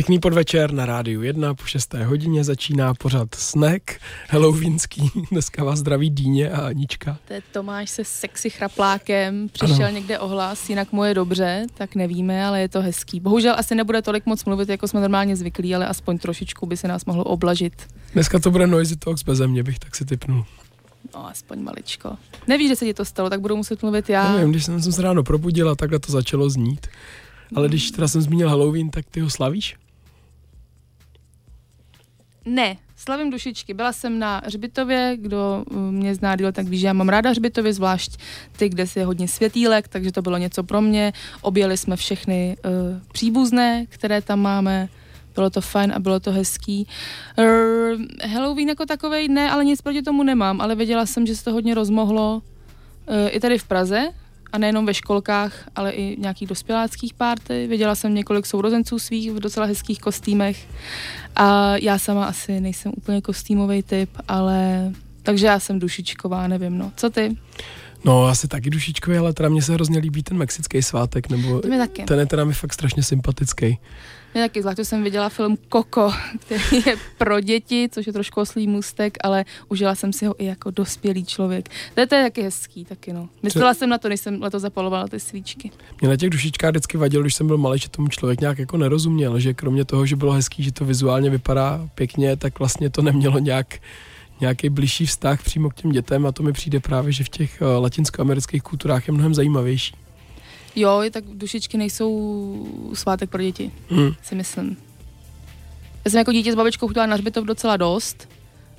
[0.00, 1.94] Pěkný podvečer na rádiu 1 po 6.
[1.94, 3.82] hodině začíná pořad Snack
[4.30, 5.10] Halloweenský.
[5.30, 7.18] Dneska vás zdraví Dýně a Anička.
[7.28, 9.94] To je Tomáš se sexy chraplákem, přišel ano.
[9.94, 13.20] někde ohlas, jinak mu je dobře, tak nevíme, ale je to hezký.
[13.20, 16.88] Bohužel asi nebude tolik moc mluvit, jako jsme normálně zvyklí, ale aspoň trošičku by se
[16.88, 17.86] nás mohlo oblažit.
[18.12, 20.44] Dneska to bude Noisy Talks bez mě, bych tak si typnul.
[21.14, 22.16] No, aspoň maličko.
[22.46, 24.32] Nevíš, že se ti to stalo, tak budu muset mluvit já.
[24.32, 26.86] Nevím, když jsem se ráno probudila, takhle to začalo znít.
[27.56, 29.76] Ale když teda jsem zmínil Halloween, tak ty ho slavíš?
[32.50, 33.74] Ne, slavím dušičky.
[33.74, 37.30] Byla jsem na Hřbitově, kdo uh, mě zná díl, tak ví, že já mám ráda
[37.30, 38.20] Hřbitově, zvlášť
[38.56, 41.12] ty, kde je hodně světýlek, takže to bylo něco pro mě.
[41.40, 42.72] Objeli jsme všechny uh,
[43.12, 44.88] příbuzné, které tam máme.
[45.34, 46.86] Bylo to fajn a bylo to hezký.
[47.38, 51.44] Uh, Halloween jako takovej ne, ale nic proti tomu nemám, ale věděla jsem, že se
[51.44, 52.42] to hodně rozmohlo
[53.06, 54.08] uh, i tady v Praze,
[54.52, 57.66] a nejenom ve školkách, ale i nějakých dospěláckých párty.
[57.66, 60.68] Viděla jsem několik sourozenců svých v docela hezkých kostýmech
[61.36, 64.90] a já sama asi nejsem úplně kostýmový typ, ale
[65.22, 66.92] takže já jsem dušičková, nevím, no.
[66.96, 67.36] Co ty?
[68.04, 71.60] No, asi taky dušičkový, ale teda mně se hrozně líbí ten mexický svátek, nebo
[72.04, 73.78] ten je teda mi fakt strašně sympatický.
[74.34, 78.66] Já taky, zvlášť jsem viděla film Koko, který je pro děti, což je trošku oslý
[78.66, 81.68] můstek, ale užila jsem si ho i jako dospělý člověk.
[81.94, 83.28] To je, to je taky hezký, taky no.
[83.42, 85.70] Myslela jsem na to, když jsem letos zapalovala ty svíčky.
[86.00, 88.76] Mě na těch dušičkách vždycky vadilo, když jsem byl malý, že tomu člověk nějak jako
[88.76, 93.02] nerozuměl, že kromě toho, že bylo hezký, že to vizuálně vypadá pěkně, tak vlastně to
[93.02, 93.78] nemělo nějak
[94.40, 97.62] nějaký blížší vztah přímo k těm dětem a to mi přijde právě, že v těch
[97.62, 99.94] eh, latinskoamerických kulturách je mnohem zajímavější.
[100.76, 104.12] Jo, tak dušičky nejsou svátek pro děti, hmm.
[104.22, 104.76] si myslím.
[106.04, 108.28] Já jsem jako dítě s babičkou chodila na hřbitov docela dost,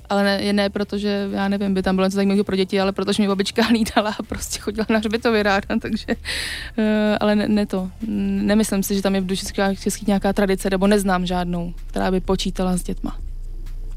[0.08, 3.22] ale ne, ne protože, já nevím, by tam bylo něco zajímavého pro děti, ale protože
[3.22, 6.84] mi babička hlídala a prostě chodila na hřbitově ráda, takže, uh,
[7.20, 7.90] ale ne, ne to.
[8.08, 12.20] Nemyslím si, že tam je v dušičkách českých nějaká tradice, nebo neznám žádnou, která by
[12.20, 13.18] počítala s dětma.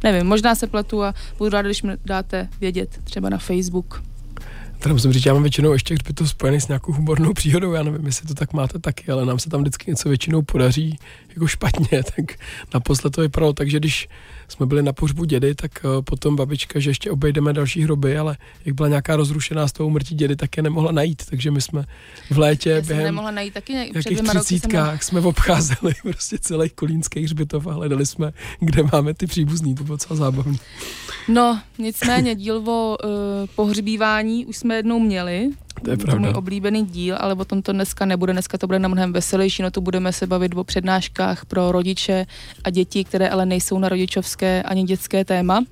[0.03, 4.03] Nevím, možná se pletu a budu ráda, když mi dáte vědět, třeba na Facebook.
[4.85, 8.06] Teda musím říct, já mám většinou ještě to spojený s nějakou humornou příhodou, já nevím,
[8.06, 12.03] jestli to tak máte taky, ale nám se tam vždycky něco většinou podaří jako špatně,
[12.16, 12.35] tak
[12.73, 14.09] naposled to vypadalo tak, že když
[14.47, 18.38] jsme byli na pohřbu dědy, tak uh, potom babička, že ještě obejdeme další hroby, ale
[18.66, 21.85] jak byla nějaká rozrušená z toho umrtí dědy, tak je nemohla najít, takže my jsme
[22.31, 27.67] v létě Já během nemohla najít taky nějakých třicítkách jsme obcházeli prostě celý kolínský hřbitov
[27.67, 30.57] a hledali jsme, kde máme ty příbuzný, to bylo docela zábavné.
[31.28, 33.09] No, nicméně díl o uh,
[33.55, 35.50] pohřbívání už jsme jednou měli,
[35.85, 36.19] to je pravda.
[36.19, 38.34] můj oblíbený díl, ale o tom to dneska nebude.
[38.34, 42.25] Dneska to bude na mnohem veselější, no tu budeme se bavit o přednáškách pro rodiče
[42.63, 45.63] a děti, které ale nejsou na rodičovské ani dětské téma.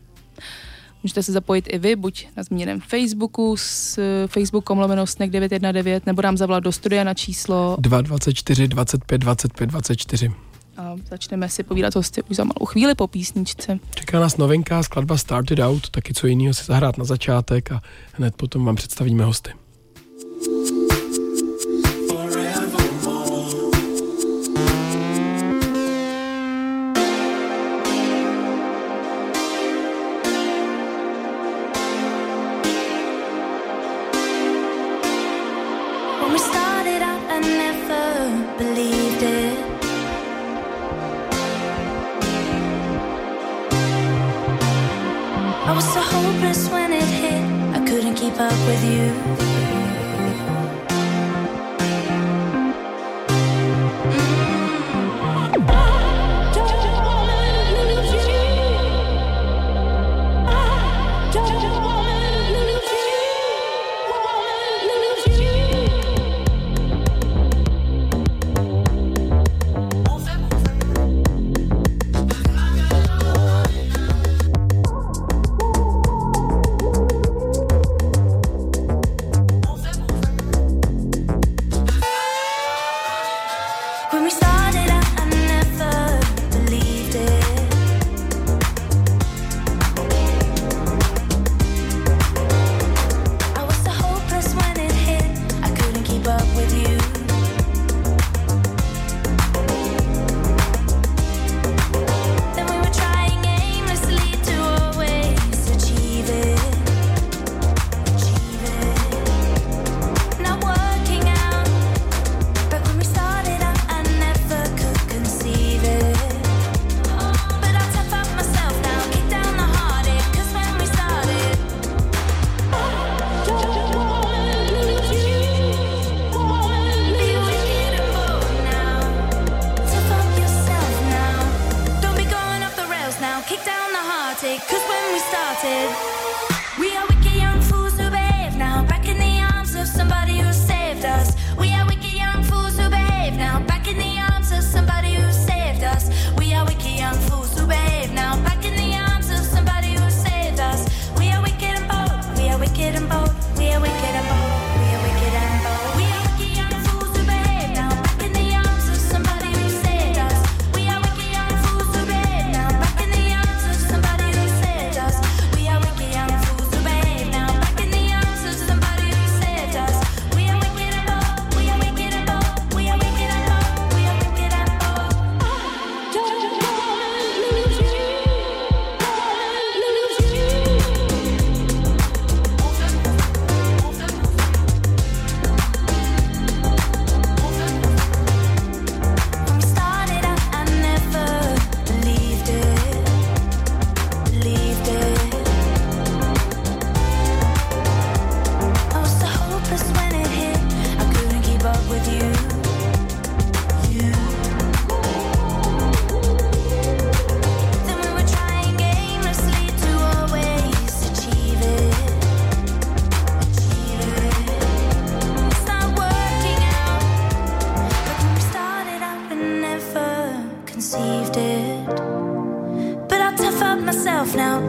[1.03, 6.37] Můžete se zapojit i vy, buď na zmíněném Facebooku s Facebook lomeno 919 nebo nám
[6.37, 10.31] zavolat do studia na číslo 224 25 25 24.
[10.77, 13.79] A začneme si povídat hosty už za malou chvíli po písničce.
[13.95, 17.81] Čeká nás novinka, skladba Started Out, taky co jiného si zahrát na začátek a
[18.13, 19.62] hned potom vám představíme hosty.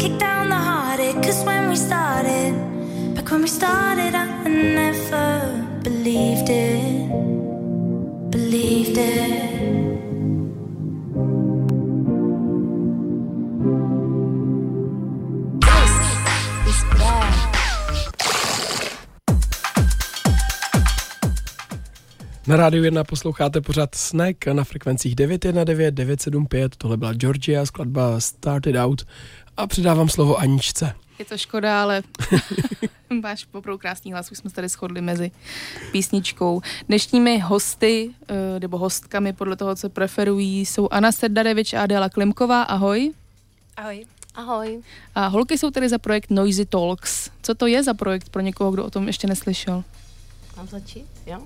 [0.05, 1.23] Kick down the heartache.
[1.25, 2.53] Cause when we started,
[3.15, 5.29] back when we started I never
[5.83, 7.11] believed it.
[8.31, 9.55] Believed it.
[22.47, 26.77] Na rádiu 1 posloucháte pořád Snack na frekvencích 919, 975.
[26.77, 29.03] Tohle byla Georgia, skladba Started Out.
[29.57, 30.95] A předávám slovo Aničce.
[31.19, 32.03] Je to škoda, ale
[33.23, 35.31] máš opravdu krásný hlas, už jsme se tady shodli mezi
[35.93, 36.63] písničkou.
[36.89, 42.63] Dnešními hosty, eh, nebo hostkami podle toho, co preferují, jsou Anna Serdarevič a Adela Klimková.
[42.63, 43.13] Ahoj.
[43.77, 44.05] Ahoj.
[44.35, 44.83] Ahoj.
[45.15, 47.31] A holky jsou tady za projekt Noisy Talks.
[47.43, 49.85] Co to je za projekt pro někoho, kdo o tom ještě neslyšel?
[50.57, 51.07] Mám začít?
[51.27, 51.43] Jo.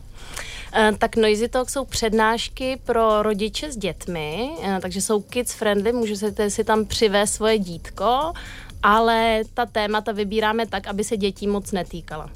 [0.73, 5.93] Eh, Tak Noisy Talk jsou přednášky pro rodiče s dětmi, eh, takže jsou kids friendly,
[5.93, 8.33] můžete si tam přivést svoje dítko,
[8.83, 12.31] ale ta témata vybíráme tak, aby se dětí moc netýkala.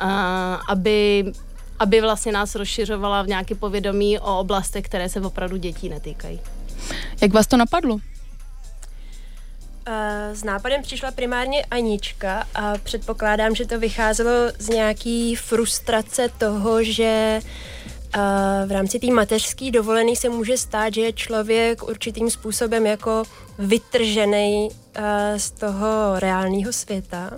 [0.00, 1.32] Eh, Aby,
[1.78, 6.40] aby vlastně nás rozšiřovala v nějaké povědomí o oblastech, které se opravdu dětí netýkají.
[7.22, 7.98] Jak vás to napadlo?
[9.86, 16.84] Eh, S nápadem přišla primárně Anička a předpokládám, že to vycházelo z nějaký frustrace toho,
[16.84, 17.40] že
[18.14, 18.20] eh,
[18.66, 23.22] v rámci té mateřské dovolené se může stát, že je člověk určitým způsobem jako
[23.58, 27.30] vytržený eh, z toho reálného světa.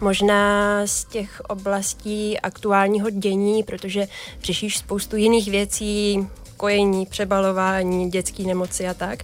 [0.00, 4.08] Možná z těch oblastí aktuálního dění, protože
[4.42, 9.22] řešíš spoustu jiných věcí, kojení, přebalování, dětské nemoci a tak.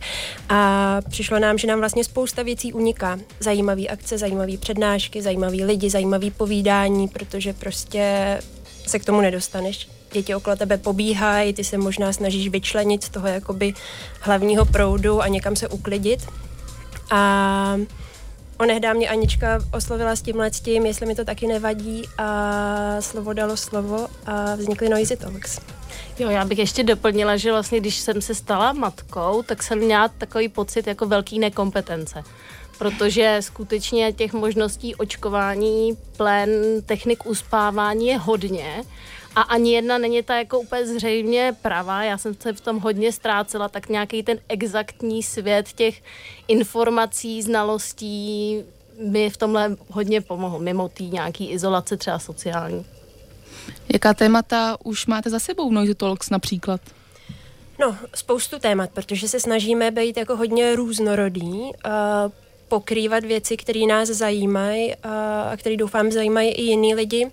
[0.49, 3.19] A přišlo nám, že nám vlastně spousta věcí uniká.
[3.41, 8.39] Zajímavé akce, zajímavé přednášky, zajímaví lidi, zajímavé povídání, protože prostě
[8.87, 9.89] se k tomu nedostaneš.
[10.12, 13.75] Děti okolo tebe pobíhají, ty se možná snažíš vyčlenit z toho jakoby
[14.21, 16.21] hlavního proudu a někam se uklidit.
[17.11, 17.77] A
[18.62, 23.33] Onehdá mě Anička oslovila s tímhle s tím, jestli mi to taky nevadí a slovo
[23.33, 25.61] dalo slovo a vznikly Noisy Talks.
[26.19, 30.09] Jo, já bych ještě doplnila, že vlastně, když jsem se stala matkou, tak jsem měla
[30.09, 32.25] takový pocit jako velký nekompetence.
[32.78, 36.50] Protože skutečně těch možností očkování, plen,
[36.87, 38.85] technik uspávání je hodně
[39.37, 42.03] a ani jedna není ta jako úplně zřejmě pravá.
[42.03, 46.03] Já jsem se v tom hodně ztrácela, tak nějaký ten exaktní svět těch
[46.49, 48.59] informací, znalostí
[48.99, 52.87] mi v tomhle hodně pomohl, mimo té nějaký izolace třeba sociální.
[53.93, 56.81] Jaká témata už máte za sebou v Noisy Talks například?
[57.81, 62.29] No, spoustu témat, protože se snažíme být jako hodně různorodý, a
[62.69, 67.31] pokrývat věci, které nás zajímají a, a které doufám zajímají i jiný lidi.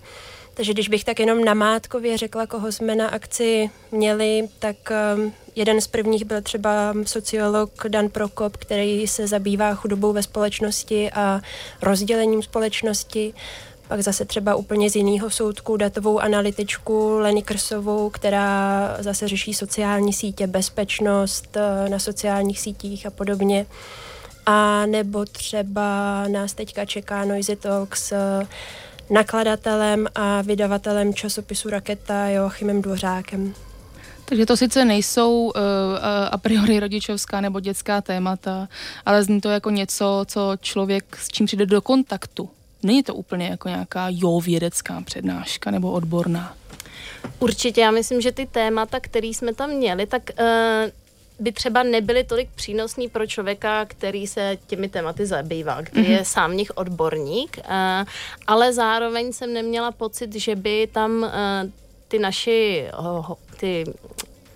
[0.54, 4.76] Takže když bych tak jenom namátkově řekla, koho jsme na akci měli, tak
[5.16, 11.10] um, jeden z prvních byl třeba sociolog Dan Prokop, který se zabývá chudobou ve společnosti
[11.10, 11.40] a
[11.82, 13.34] rozdělením společnosti.
[13.88, 20.12] Pak zase třeba úplně z jiného soudku datovou analytičku Leny Krsovou, která zase řeší sociální
[20.12, 23.66] sítě, bezpečnost eh, na sociálních sítích a podobně.
[24.46, 28.46] A nebo třeba nás teďka čeká Noisy Talk s eh,
[29.10, 33.54] nakladatelem a vydavatelem časopisu Raketa Joachimem Dvořákem.
[34.24, 35.52] Takže to sice nejsou uh,
[36.30, 38.68] a priori rodičovská nebo dětská témata,
[39.06, 42.50] ale zní to jako něco, co člověk s čím přijde do kontaktu.
[42.82, 46.54] Není to úplně jako nějaká jo vědecká přednáška nebo odborná.
[47.38, 50.46] Určitě, já myslím, že ty témata, které jsme tam měli, tak uh,
[51.40, 56.18] by třeba nebyly tolik přínosný pro člověka, který se těmi tématy zabývá, který mm-hmm.
[56.18, 57.64] je sám nich odborník, uh,
[58.46, 61.28] ale zároveň jsem neměla pocit, že by tam uh,
[62.08, 62.84] ty naši
[63.56, 63.84] ty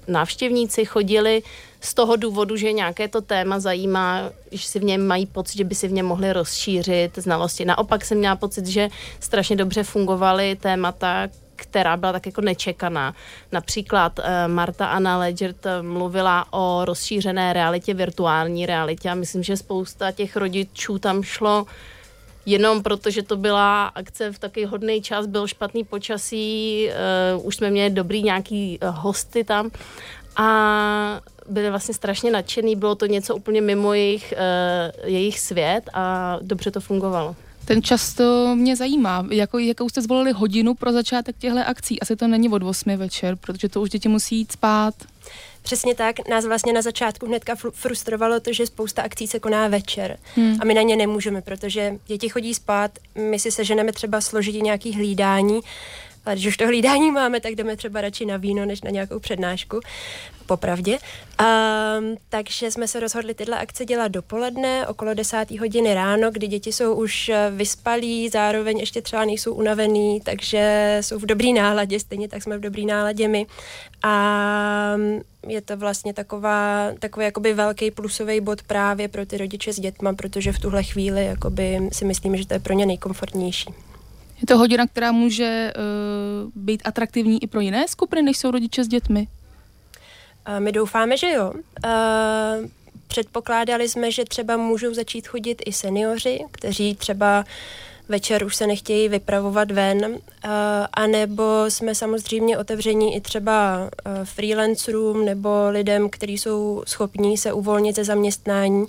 [0.08, 1.42] návštěvníci chodili
[1.80, 5.64] z toho důvodu, že nějaké to téma zajímá, že si v něm mají pocit, že
[5.64, 7.64] by si v něm mohli rozšířit znalosti.
[7.64, 8.88] Naopak jsem měla pocit, že
[9.20, 11.28] strašně dobře fungovaly témata,
[11.66, 13.14] která byla tak jako nečekaná.
[13.52, 20.12] Například uh, Marta Anna Legert mluvila o rozšířené realitě, virtuální realitě a myslím, že spousta
[20.12, 21.66] těch rodičů tam šlo
[22.46, 26.88] jenom protože to byla akce v takový hodný čas, byl špatný počasí,
[27.36, 29.70] uh, už jsme měli dobrý nějaký uh, hosty tam
[30.36, 36.38] a byli vlastně strašně nadšený, bylo to něco úplně mimo jejich, uh, jejich svět a
[36.42, 37.36] dobře to fungovalo.
[37.64, 39.26] Ten čas to mě zajímá.
[39.30, 42.00] Jako, jakou jste zvolili hodinu pro začátek těchto akcí?
[42.00, 44.94] Asi to není od 8 večer, protože to už děti musí jít spát.
[45.62, 50.18] Přesně tak, nás vlastně na začátku hnedka frustrovalo to, že spousta akcí se koná večer
[50.34, 50.56] hmm.
[50.60, 52.90] a my na ně nemůžeme, protože děti chodí spát,
[53.30, 55.60] my si seženeme třeba složitě nějaký hlídání,
[56.26, 59.18] ale když už to hlídání máme, tak jdeme třeba radši na víno, než na nějakou
[59.18, 59.80] přednášku
[60.46, 60.98] popravdě.
[60.98, 65.50] Um, takže jsme se rozhodli tyhle akce dělat dopoledne, okolo 10.
[65.50, 71.18] hodiny ráno, kdy děti jsou už eh, vyspalí, zároveň ještě třeba nejsou unavený, takže jsou
[71.18, 73.46] v dobrý náladě, stejně tak jsme v dobrý náladě my.
[74.02, 79.72] A mm, je to vlastně taková, takový jakoby velký plusový bod právě pro ty rodiče
[79.72, 83.74] s dětma, protože v tuhle chvíli jakoby si myslím, že to je pro ně nejkomfortnější.
[84.44, 88.84] Je to hodina, která může uh, být atraktivní i pro jiné skupiny, než jsou rodiče
[88.84, 89.26] s dětmi?
[90.58, 91.52] My doufáme, že jo.
[93.08, 97.44] Předpokládali jsme, že třeba můžou začít chodit i seniori, kteří třeba
[98.08, 100.18] večer už se nechtějí vypravovat ven,
[100.92, 103.90] anebo jsme samozřejmě otevření i třeba
[104.24, 108.86] freelancerům nebo lidem, kteří jsou schopní se uvolnit ze zaměstnání.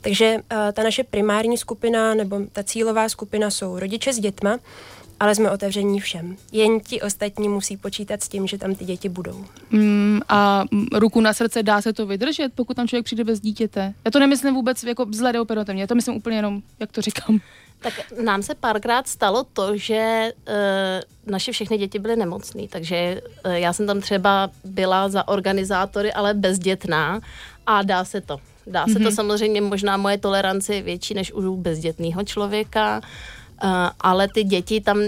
[0.00, 0.36] Takže
[0.72, 4.58] ta naše primární skupina nebo ta cílová skupina jsou rodiče s dětma,
[5.20, 6.36] ale jsme otevření všem.
[6.52, 9.44] Jen ti ostatní musí počítat s tím, že tam ty děti budou.
[9.70, 13.94] Mm, a ruku na srdce dá se to vydržet, pokud tam člověk přijde bez dítěte?
[14.04, 17.40] Já to nemyslím vůbec jako zle operativně, já to myslím úplně jenom, jak to říkám.
[17.80, 23.52] Tak nám se párkrát stalo to, že uh, naše všechny děti byly nemocné, takže uh,
[23.52, 27.20] já jsem tam třeba byla za organizátory, ale bezdětná
[27.66, 28.38] a dá se to.
[28.66, 29.02] Dá se mm-hmm.
[29.02, 29.14] to mhm.
[29.14, 33.00] samozřejmě, možná moje tolerance je větší než u bezdětného člověka,
[34.00, 34.98] ale ty děti tam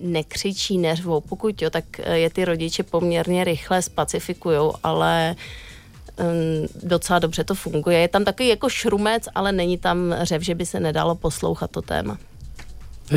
[0.00, 1.20] nekřičí, neřvou.
[1.20, 5.36] Pokud jo, tak eh, je ty rodiče poměrně rychle spacifikují, ale
[6.82, 7.98] docela dobře to funguje.
[7.98, 11.82] Je tam takový jako šrumec, ale není tam řev, že by se nedalo poslouchat to
[11.82, 12.18] téma.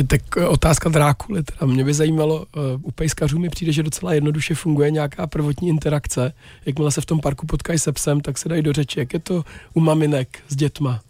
[0.06, 2.46] Tak otázka Drákuly, teda mě by zajímalo,
[2.82, 6.32] u pejskařů mi přijde, že docela jednoduše funguje nějaká prvotní interakce.
[6.66, 9.00] Jakmile se v tom parku potkají se psem, tak se dají do řeči.
[9.00, 11.00] Jak je to u maminek s dětma?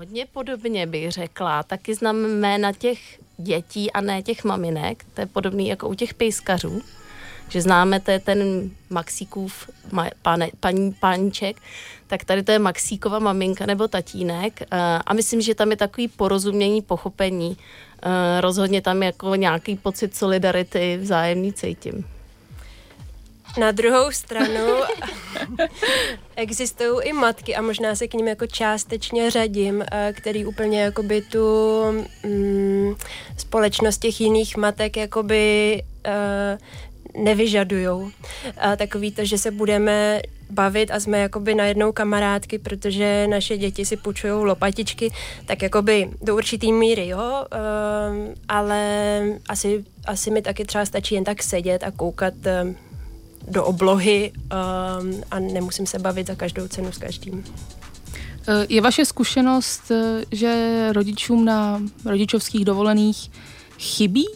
[0.00, 1.62] Hodně podobně bych řekla.
[1.62, 2.98] Taky znám jména těch
[3.38, 5.04] dětí a ne těch maminek.
[5.14, 6.82] To je podobný jako u těch pejskařů.
[7.48, 9.70] Že známe, to je ten Maxíkův
[10.22, 11.56] pane, paní, páníček,
[12.06, 14.62] tak tady to je Maxíkova maminka nebo tatínek.
[14.62, 14.66] Eh,
[15.06, 17.56] a myslím, že tam je takový porozumění, pochopení.
[18.02, 22.04] Eh, rozhodně tam jako nějaký pocit solidarity vzájemný cítím.
[23.58, 24.66] Na druhou stranu
[26.36, 31.22] existují i matky a možná se k ním jako částečně řadím, eh, který úplně jakoby
[31.22, 31.82] tu
[32.24, 32.94] mm,
[33.36, 38.10] společnost těch jiných matek jakoby uh, nevyžadujou.
[38.58, 43.84] A takový to, že se budeme bavit a jsme jakoby najednou kamarádky, protože naše děti
[43.84, 45.12] si půjčují lopatičky,
[45.46, 51.24] tak jakoby do určitý míry, jo, uh, ale asi, asi mi taky třeba stačí jen
[51.24, 52.74] tak sedět a koukat uh,
[53.48, 57.44] do oblohy um, a nemusím se bavit za každou cenu s každým.
[58.48, 63.30] Eh, je vaše zkušenost, eh, že rodičům na rodičovských dovolených
[63.78, 64.26] chybí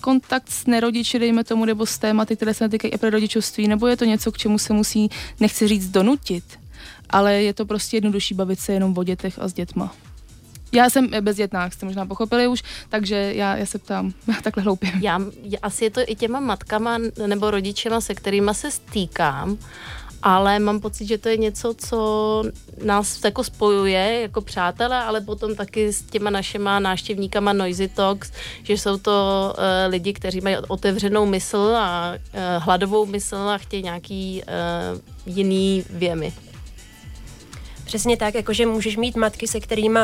[0.00, 3.86] kontakt s nerodiči, dejme tomu, nebo s tématy, které se netýkají i pro rodičovství, nebo
[3.86, 5.08] je to něco, k čemu se musí,
[5.40, 6.44] nechci říct, donutit,
[7.10, 9.94] ale je to prostě jednodušší bavit se jenom o dětech a s dětma?
[10.72, 14.92] Já jsem bezdětná, jak jste možná pochopili už, takže já, já se ptám takhle hloupě.
[15.00, 15.20] Já,
[15.62, 19.58] asi je to i těma matkama nebo rodičema, se kterými se stýkám
[20.22, 22.42] ale mám pocit, že to je něco, co
[22.84, 28.32] nás jako spojuje jako přátelé, ale potom taky s těma našima návštěvníkama Noisy Talks,
[28.62, 33.82] že jsou to uh, lidi, kteří mají otevřenou mysl a uh, hladovou mysl a chtějí
[33.82, 35.00] nějaký uh,
[35.36, 36.32] jiný věmy.
[37.84, 40.00] Přesně tak, jakože můžeš mít matky, se kterými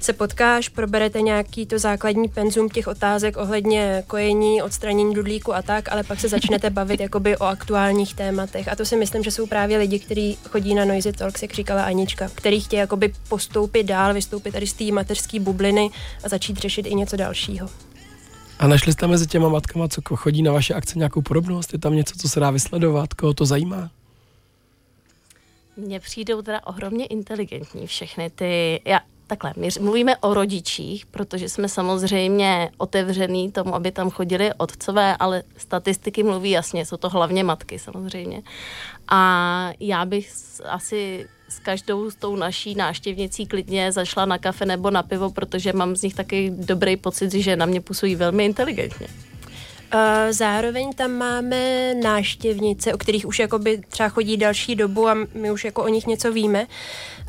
[0.00, 5.92] se potkáš, proberete nějaký to základní penzum těch otázek ohledně kojení, odstranění dudlíku a tak,
[5.92, 8.68] ale pak se začnete bavit jakoby o aktuálních tématech.
[8.68, 11.84] A to si myslím, že jsou právě lidi, kteří chodí na Noisy Talks, jak říkala
[11.84, 15.90] Anička, který chtějí jakoby postoupit dál, vystoupit tady z té mateřské bubliny
[16.24, 17.68] a začít řešit i něco dalšího.
[18.58, 21.72] A našli jste mezi těma matkama, co chodí na vaše akce, nějakou podobnost?
[21.72, 23.14] Je tam něco, co se dá vysledovat?
[23.14, 23.90] Koho to zajímá?
[25.76, 31.68] Mně přijdou teda ohromně inteligentní všechny ty, já, takhle, my mluvíme o rodičích, protože jsme
[31.68, 37.78] samozřejmě otevřený tomu, aby tam chodili otcové, ale statistiky mluví jasně, jsou to hlavně matky
[37.78, 38.42] samozřejmě.
[39.08, 40.32] A já bych
[40.68, 45.72] asi s každou s tou naší náštěvnicí klidně zašla na kafe nebo na pivo, protože
[45.72, 49.06] mám z nich taky dobrý pocit, že na mě působí velmi inteligentně.
[50.30, 55.64] Zároveň tam máme náštěvnice, o kterých už jakoby třeba chodí další dobu a my už
[55.64, 56.66] jako o nich něco víme.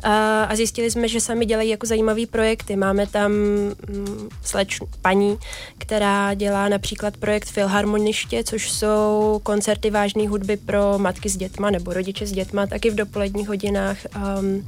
[0.04, 2.76] A zjistili jsme, že sami dělají jako zajímavé projekty.
[2.76, 5.38] Máme tam mm, sleč paní,
[5.78, 11.92] která dělá například projekt Filharmoniště, což jsou koncerty vážné hudby pro matky s dětma nebo
[11.92, 13.96] rodiče s dětma, taky v dopoledních hodinách.
[14.38, 14.66] Um,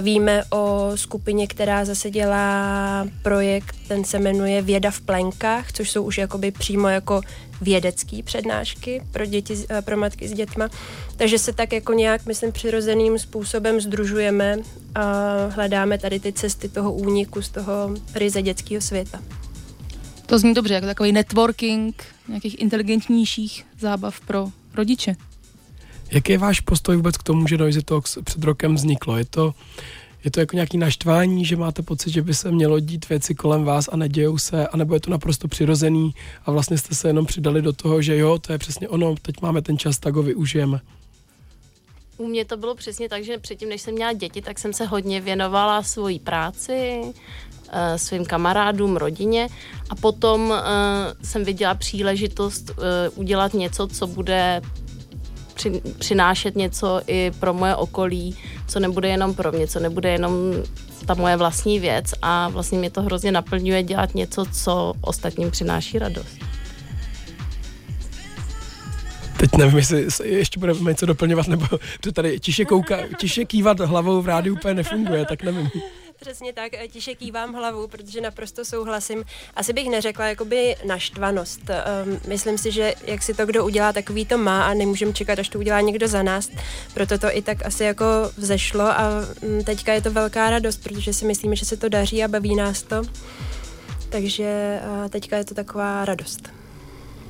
[0.00, 6.02] víme o skupině, která zase dělá projekt, ten se jmenuje Věda v plenkách, což jsou
[6.02, 7.20] už jakoby přímo jako
[7.60, 10.68] vědecké přednášky pro děti, pro matky s dětma.
[11.16, 14.56] Takže se tak jako nějak, myslím, přirozeným způsobem združujeme
[14.94, 15.02] a
[15.46, 19.18] hledáme tady ty cesty toho úniku z toho ryze dětského světa.
[20.26, 25.16] To zní dobře, jako takový networking nějakých inteligentnějších zábav pro rodiče.
[26.10, 29.16] Jaký je váš postoj vůbec k tomu, že Noisy Talks před rokem vzniklo?
[29.16, 29.54] Je to,
[30.26, 33.64] je to jako nějaký naštvání, že máte pocit, že by se mělo dít věci kolem
[33.64, 37.62] vás a nedějou se, anebo je to naprosto přirozený a vlastně jste se jenom přidali
[37.62, 40.80] do toho, že jo, to je přesně ono, teď máme ten čas, tak ho využijeme.
[42.16, 44.86] U mě to bylo přesně tak, že předtím, než jsem měla děti, tak jsem se
[44.86, 47.02] hodně věnovala svojí práci,
[47.72, 49.48] eh, svým kamarádům, rodině
[49.90, 50.56] a potom uh,
[51.22, 52.76] jsem viděla příležitost uh,
[53.14, 54.62] udělat něco, co bude
[55.56, 58.36] při, přinášet něco i pro moje okolí,
[58.68, 60.32] co nebude jenom pro mě, co nebude jenom
[61.06, 65.98] ta moje vlastní věc a vlastně mě to hrozně naplňuje dělat něco, co ostatním přináší
[65.98, 66.38] radost.
[69.36, 71.66] Teď nevím, jestli ještě budeme něco doplňovat, nebo
[72.00, 75.70] to tady tiše, kouka, tiše kývat hlavou v rádiu úplně nefunguje, tak nevím.
[76.20, 79.24] Přesně tak, tiše kývám hlavu, protože naprosto souhlasím.
[79.54, 81.60] Asi bych neřekla jakoby naštvanost.
[81.60, 85.38] Um, myslím si, že jak si to kdo udělá, takový to má a nemůžeme čekat,
[85.38, 86.50] až to udělá někdo za nás.
[86.94, 88.04] Proto to i tak asi jako
[88.36, 89.10] vzešlo a
[89.42, 92.56] um, teďka je to velká radost, protože si myslíme, že se to daří a baví
[92.56, 93.02] nás to.
[94.08, 96.48] Takže uh, teďka je to taková radost.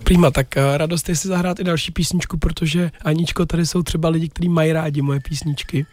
[0.04, 4.08] Prima, tak uh, radost je si zahrát i další písničku, protože Aničko, tady jsou třeba
[4.08, 5.86] lidi, kteří mají rádi moje písničky.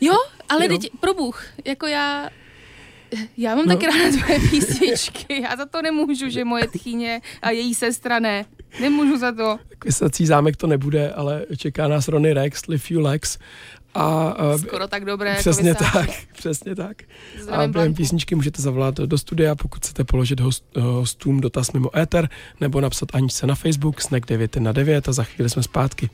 [0.00, 0.14] Jo,
[0.48, 2.30] ale teď, pro Bůh, jako já,
[3.36, 3.74] já mám no.
[3.74, 8.44] taky ráda tvoje písničky, já za to nemůžu, že moje tchýně a její sestra ne.
[8.80, 9.58] Nemůžu za to.
[9.78, 13.38] Kvesací zámek to nebude, ale čeká nás Ronnie Rex, Live You Lex.
[13.94, 17.02] A, Skoro tak dobré Přesně jako tak, přesně tak.
[17.40, 21.98] Zdravím a během písničky můžete zavolat do studia, pokud chcete položit host, hostům dotaz mimo
[21.98, 22.28] éter,
[22.60, 26.10] nebo napsat Aničce na Facebook, snack 9 na 9 a za chvíli jsme zpátky.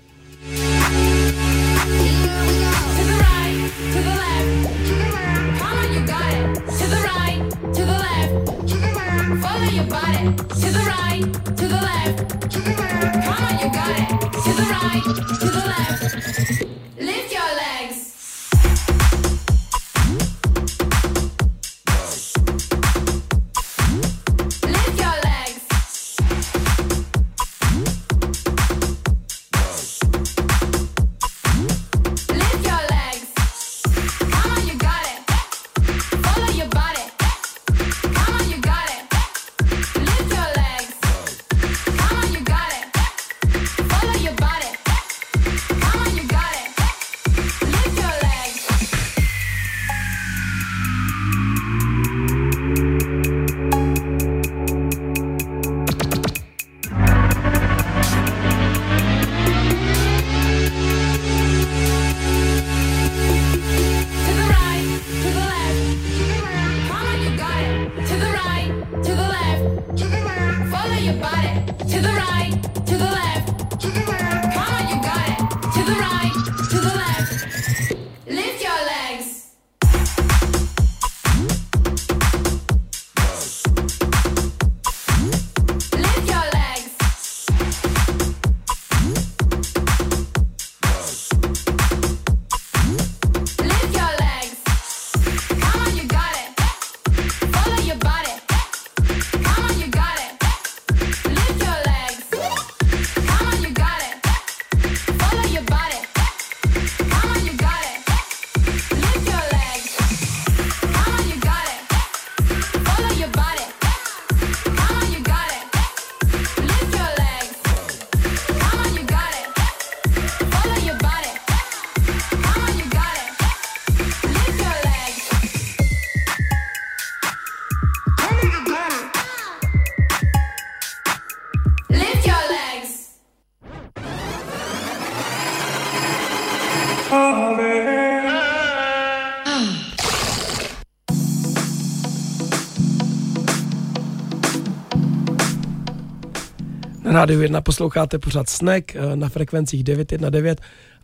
[147.13, 150.59] Rádio 1 posloucháte pořád Snack eh, na frekvencích 919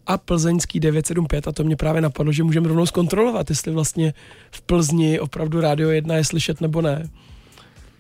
[0.07, 4.14] a plzeňský 975 a to mě právě napadlo, že můžeme rovnou zkontrolovat, jestli vlastně
[4.51, 7.09] v Plzni opravdu Rádio 1 je slyšet nebo ne.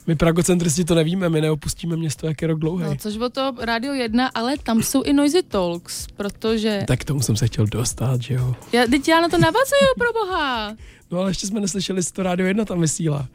[0.06, 2.84] My pragocentristi to nevíme, my neopustíme město, jak je rok dlouhý.
[2.84, 6.84] No, což bylo to Radio 1, ale tam jsou i Noisy Talks, protože...
[6.86, 8.54] Tak k tomu jsem se chtěl dostat, že jo.
[8.72, 10.76] Já, teď já na to navazuju, pro boha.
[11.10, 13.28] No ale ještě jsme neslyšeli, jestli to Rádio 1 tam vysílá.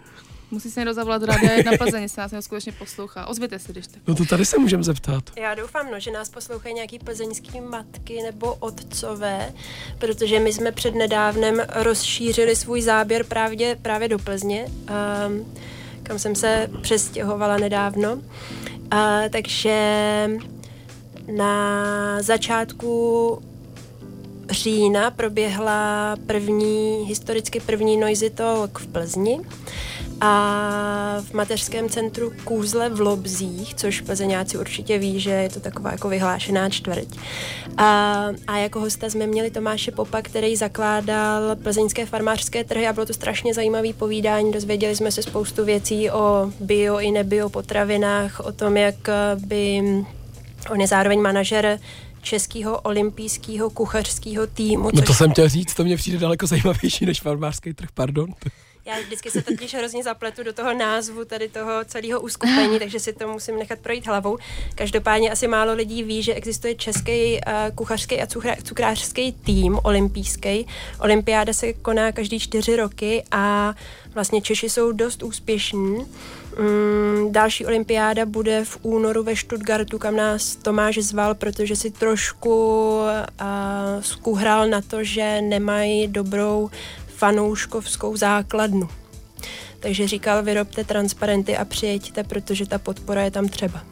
[0.54, 3.26] Musí se někdo zavolat Radio 1 Plzeň, jestli nás někdo skutečně poslouchá.
[3.26, 4.02] Ozvěte se, když tak.
[4.08, 5.24] No to tady se můžeme zeptat.
[5.36, 9.54] Já doufám, no, že nás poslouchají nějaký plzeňský matky nebo otcové,
[9.98, 15.54] protože my jsme před nedávnem rozšířili svůj záběr právě, právě do Plzně, um,
[16.04, 18.13] kam jsem se přestěhovala nedávno.
[18.13, 18.22] Uh,
[19.30, 20.30] takže
[21.36, 23.42] na začátku
[24.50, 29.39] října proběhla první, historicky první Noisy Talk v Plzni
[30.24, 35.92] a v mateřském centru Kůzle v Lobzích, což plzeňáci určitě ví, že je to taková
[35.92, 37.08] jako vyhlášená čtvrť.
[37.78, 43.06] A, a jako hosta jsme měli Tomáše Popa, který zakládal plzeňské farmářské trhy a bylo
[43.06, 44.52] to strašně zajímavý povídání.
[44.52, 48.96] Dozvěděli jsme se spoustu věcí o bio i nebio potravinách, o tom, jak
[49.46, 49.82] by
[50.70, 51.80] on je zároveň manažer
[52.22, 54.90] českého olympijského kuchařského týmu.
[54.94, 58.30] No to jsem chtěl říct, to mě přijde daleko zajímavější než farmářský trh, pardon.
[58.86, 63.13] Já vždycky se totiž hrozně zapletu do toho názvu tady toho celého uskupení, takže si
[63.13, 64.38] to musím nechat projít hlavou.
[64.76, 68.28] Každopádně asi málo lidí ví, že existuje český uh, kuchařský a
[68.63, 70.67] cukrářský tým olympijský.
[71.00, 73.74] Olympiáda se koná každý čtyři roky a
[74.13, 76.06] vlastně Češi jsou dost úspěšní.
[76.60, 82.98] Mm, další olympiáda bude v únoru ve Stuttgartu, kam nás Tomáš zval, protože si trošku
[83.00, 86.69] uh, skuhral na to, že nemají dobrou
[87.24, 88.90] fanouškovskou základnu.
[89.80, 93.84] Takže říkal, vyrobte transparenty a přijeďte, protože ta podpora je tam třeba.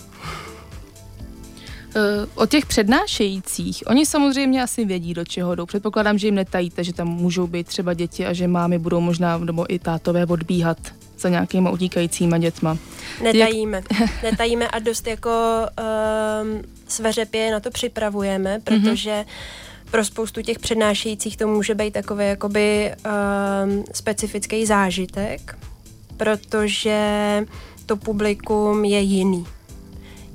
[1.95, 5.65] Uh, o těch přednášejících, oni samozřejmě asi vědí, do čeho jdou.
[5.65, 9.37] Předpokládám, že jim netajíte, že tam můžou být třeba děti a že mámy budou možná,
[9.37, 10.77] nebo i tátové odbíhat
[11.19, 12.77] za nějakýma utíkajícíma dětma.
[13.23, 13.81] Netajíme.
[14.23, 19.70] Netajíme a dost jako um, sveřepě na to připravujeme, protože mm-hmm.
[19.91, 25.57] Pro spoustu těch přednášejících to může být takový jakoby um, specifický zážitek,
[26.17, 26.99] protože
[27.85, 29.45] to publikum je jiný.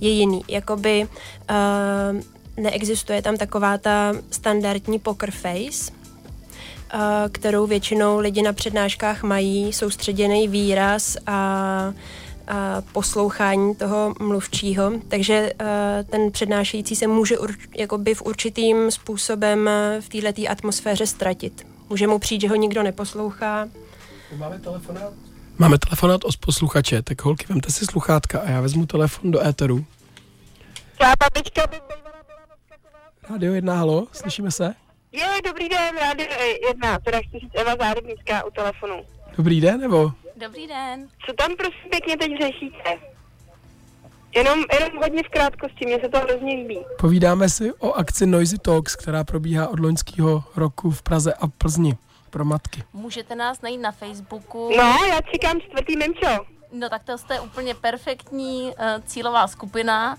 [0.01, 0.43] Je jiný.
[0.49, 1.09] Jakoby
[1.51, 2.21] uh,
[2.57, 7.01] neexistuje tam taková ta standardní poker face, uh,
[7.33, 11.93] kterou většinou lidi na přednáškách mají, soustředěný výraz a, a
[12.93, 14.93] poslouchání toho mluvčího.
[15.09, 15.67] Takže uh,
[16.11, 21.67] ten přednášející se může ur, jakoby v určitým způsobem uh, v této atmosféře ztratit.
[21.89, 23.69] Může mu přijít, že ho nikdo neposlouchá.
[24.37, 25.13] Máme telefonát?
[25.59, 29.85] Máme telefonát od posluchače, tak holky, vemte si sluchátka a já vezmu telefon do éteru.
[31.01, 33.31] Já babička by bývala byla odskakovat.
[33.31, 34.75] Rádio 1, halo, slyšíme se?
[35.13, 36.27] Je, dobrý den, rádio
[36.69, 39.03] jedna, teda chci říct Eva Zárybnická u telefonu.
[39.37, 40.13] Dobrý den, nebo?
[40.37, 41.09] Dobrý den.
[41.27, 42.99] Co tam prosím pěkně teď řešíte?
[44.35, 46.79] Jenom, jenom hodně v krátkosti, mně se to hrozně líbí.
[47.01, 51.97] Povídáme si o akci Noisy Talks, která probíhá od loňského roku v Praze a Plzni
[52.31, 52.85] pro matky.
[52.93, 54.71] Můžete nás najít na Facebooku.
[54.79, 56.45] No, já čekám čtvrtý Mimčo.
[56.73, 58.73] No tak to jste úplně perfektní uh,
[59.07, 60.17] cílová skupina.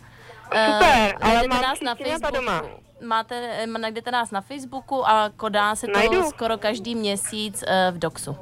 [0.51, 2.35] Eh, Super, ale najdete mám nás na Facebooku.
[2.35, 2.63] doma.
[3.05, 6.23] Máte, eh, najdete nás na Facebooku a kodá se to Najdu.
[6.23, 8.37] skoro každý měsíc uh, v Doxu uh,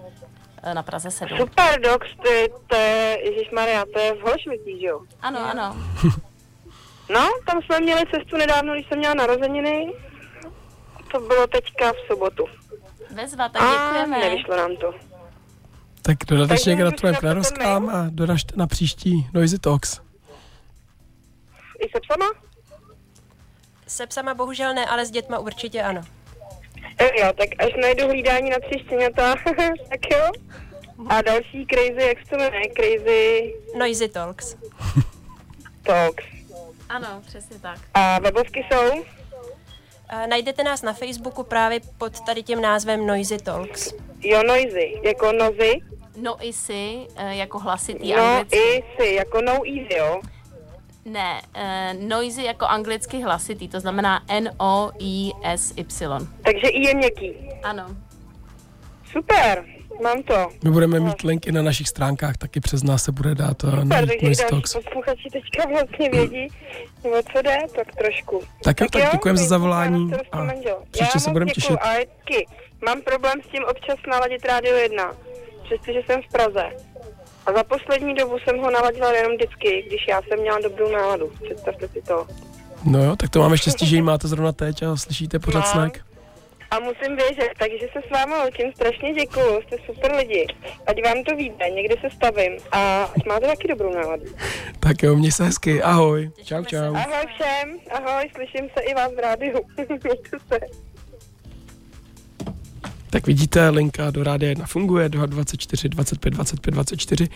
[0.74, 1.38] na Praze 7.
[1.38, 5.02] Super, Dox, to je, to je Ježišmarja, to je v Holešvicích, že jo?
[5.22, 5.76] Ano, ano.
[7.10, 9.94] No, tam jsme měli cestu nedávno, když jsem měla narozeniny.
[11.12, 12.46] To bylo teďka v sobotu.
[13.12, 14.20] Bezva, tak A děkujeme.
[14.20, 14.94] nevyšlo nám to.
[16.02, 20.02] Tak dodatečně Takže gratulujeme k narozkám a doražte na příští Noisy Talks.
[21.80, 22.26] I se psama?
[23.88, 26.02] Se psama bohužel ne, ale s dětma určitě ano.
[26.98, 29.36] Eh, Jo, tak až najdu hlídání na tři štěňata,
[29.90, 30.32] tak jo.
[31.10, 34.56] A další crazy, jak se to jmenuje, crazy Noisy Talks.
[35.84, 36.26] talks.
[36.90, 37.80] Ano, přesně tak.
[37.94, 38.92] A webovky jsou?
[40.14, 43.94] Uh, najdete nás na Facebooku právě pod tady tím názvem Noisy Talks.
[44.20, 45.74] Jo, noisy, jako nozy.
[46.22, 48.58] No i si, eh, jako hlasitý No anglicky.
[48.58, 50.22] i si, jako no easy, jo.
[51.06, 56.28] Ne, uh, noisy jako anglicky hlasitý, to znamená N-O-I-S-Y.
[56.44, 57.34] Takže i je měkký.
[57.64, 57.86] Ano.
[59.12, 59.66] Super,
[60.04, 60.48] mám to.
[60.64, 64.00] My budeme mít linky na našich stránkách, taky přes nás se bude dát uh, na
[64.00, 64.74] Super, takže Talks.
[64.74, 66.48] posluchači teďka vlastně vědí,
[67.04, 68.42] o co jde, tak trošku.
[68.64, 70.48] Tak jo, tak děkujeme za zavolání já a
[70.92, 71.78] příště Já se budeme těšit.
[71.82, 72.46] A taky,
[72.86, 75.12] mám problém s tím občas naladit rádio 1,
[75.64, 76.64] přestože jsem v Praze.
[77.46, 81.32] A za poslední dobu jsem ho naladila jenom vždycky, když já jsem měla dobrou náladu.
[81.44, 82.28] Představte si to.
[82.86, 85.72] No jo, tak to máme štěstí, že ji máte zrovna teď a slyšíte pořád Mám.
[85.72, 86.06] snack.
[86.72, 90.48] A musím vědět, takže se s vámi loučím, strašně děkuju, jste super lidi.
[90.88, 94.24] Ať vám to vyjde, někdy se stavím a ať máte taky dobrou náladu.
[94.80, 96.32] Tak jo, měj se hezky, ahoj.
[96.44, 96.96] Čau, čau.
[96.96, 99.60] Ahoj všem, ahoj, slyším se i vás v rádiu.
[99.78, 100.60] Mějte se.
[103.16, 107.30] Tak vidíte, linka do Rádia 1 funguje, do 24 25 25 24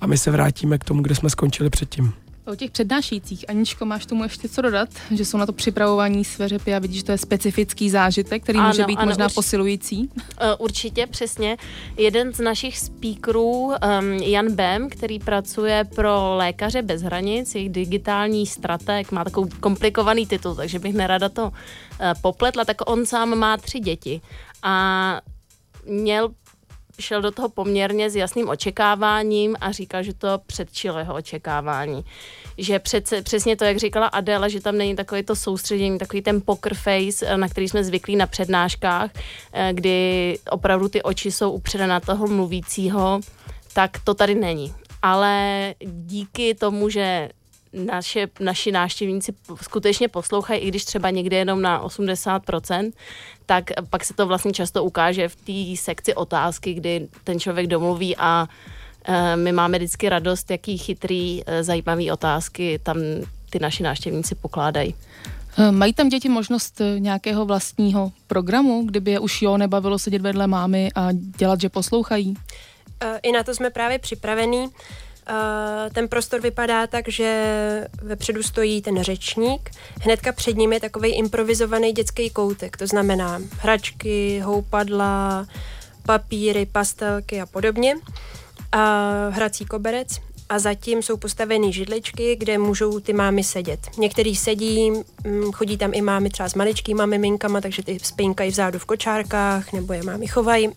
[0.00, 2.12] a my se vrátíme k tomu, kde jsme skončili předtím.
[2.46, 4.88] O těch přednášejících, Aničko, máš tomu ještě co dodat?
[5.10, 8.58] Že jsou na to připravování své řepy a vidíš, že to je specifický zážitek, který
[8.58, 10.10] Ano, může být ano, možná urč- posilující.
[10.40, 11.56] Eh, Určitě, přesně.
[11.96, 13.74] Jeden z našich speakerů, um,
[14.12, 20.54] Jan Bem, který pracuje pro Lékaře bez hranic, jejich digitální strateg, má takový komplikovaný titul,
[20.54, 21.52] takže bych nerada to uh,
[22.22, 24.20] popletla, tak on sám má tři děti
[24.62, 25.20] a
[25.84, 26.30] měl
[26.98, 32.04] šel do toho poměrně s jasným očekáváním a říkal, že to předčilo jeho očekávání.
[32.58, 36.42] Že přece, přesně to, jak říkala Adela, že tam není takové to soustředění, takový ten
[36.44, 39.10] poker face, eh, na který jsme zvyklí na přednáškách,
[39.52, 43.20] eh, kdy opravdu ty oči jsou upřené na toho mluvícího,
[43.72, 44.74] tak to tady není.
[45.02, 47.28] Ale díky tomu, že
[47.72, 52.92] naše, naši návštěvníci skutečně poslouchají, i když třeba někde jenom na 80%,
[53.46, 58.16] tak pak se to vlastně často ukáže v té sekci otázky, kdy ten člověk domluví
[58.16, 58.48] a
[59.04, 62.96] eh, my máme vždycky radost, jaký chytrý, eh, zajímavý otázky tam
[63.50, 64.94] ty naši návštěvníci pokládají.
[65.58, 70.46] Eh, Mají tam děti možnost nějakého vlastního programu, kdyby je už jo nebavilo sedět vedle
[70.46, 72.34] mámy a dělat, že poslouchají?
[73.00, 74.68] Eh, I na to jsme právě připravení.
[75.94, 81.92] Ten prostor vypadá tak, že vepředu stojí ten řečník, hnedka před ním je takový improvizovaný
[81.92, 85.46] dětský koutek, to znamená hračky, houpadla,
[86.02, 87.94] papíry, pastelky a podobně.
[88.72, 90.08] A hrací koberec
[90.48, 93.80] a zatím jsou postaveny židličky, kde můžou ty mámy sedět.
[93.98, 98.78] Některý sedí, mm, chodí tam i mámy třeba s maličkýma miminkama, takže ty spinkají vzadu
[98.78, 100.70] v kočárkách, nebo je mámy chovají.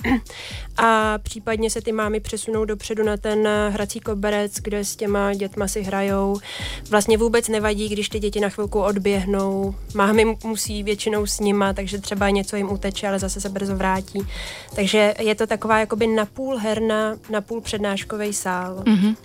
[0.78, 5.34] A případně se ty mámy přesunou dopředu na ten eh, hrací koberec, kde s těma
[5.34, 6.40] dětma si hrajou.
[6.90, 9.76] Vlastně vůbec nevadí, když ty děti na chvilku odběhnou.
[9.96, 13.76] Mámy mu- musí většinou s nima, takže třeba něco jim uteče, ale zase se brzo
[13.76, 14.20] vrátí.
[14.76, 18.84] Takže je to taková jakoby napůl herna, napůl přednáškový sál.
[18.86, 19.16] Mm.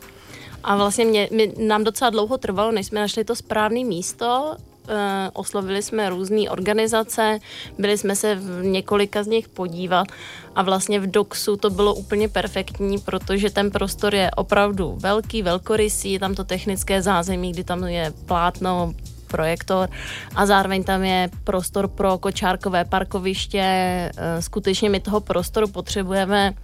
[0.64, 4.56] A vlastně mě, mě, nám docela dlouho trvalo, než jsme našli to správné místo.
[4.88, 7.38] E, oslovili jsme různé organizace,
[7.78, 10.06] byli jsme se v několika z nich podívat
[10.54, 16.12] a vlastně v Doxu to bylo úplně perfektní, protože ten prostor je opravdu velký, velkorysý,
[16.12, 18.94] je tam to technické zázemí, kdy tam je plátno,
[19.26, 19.88] projektor
[20.34, 23.60] a zároveň tam je prostor pro kočárkové parkoviště.
[23.60, 26.54] E, Skutečně my toho prostoru potřebujeme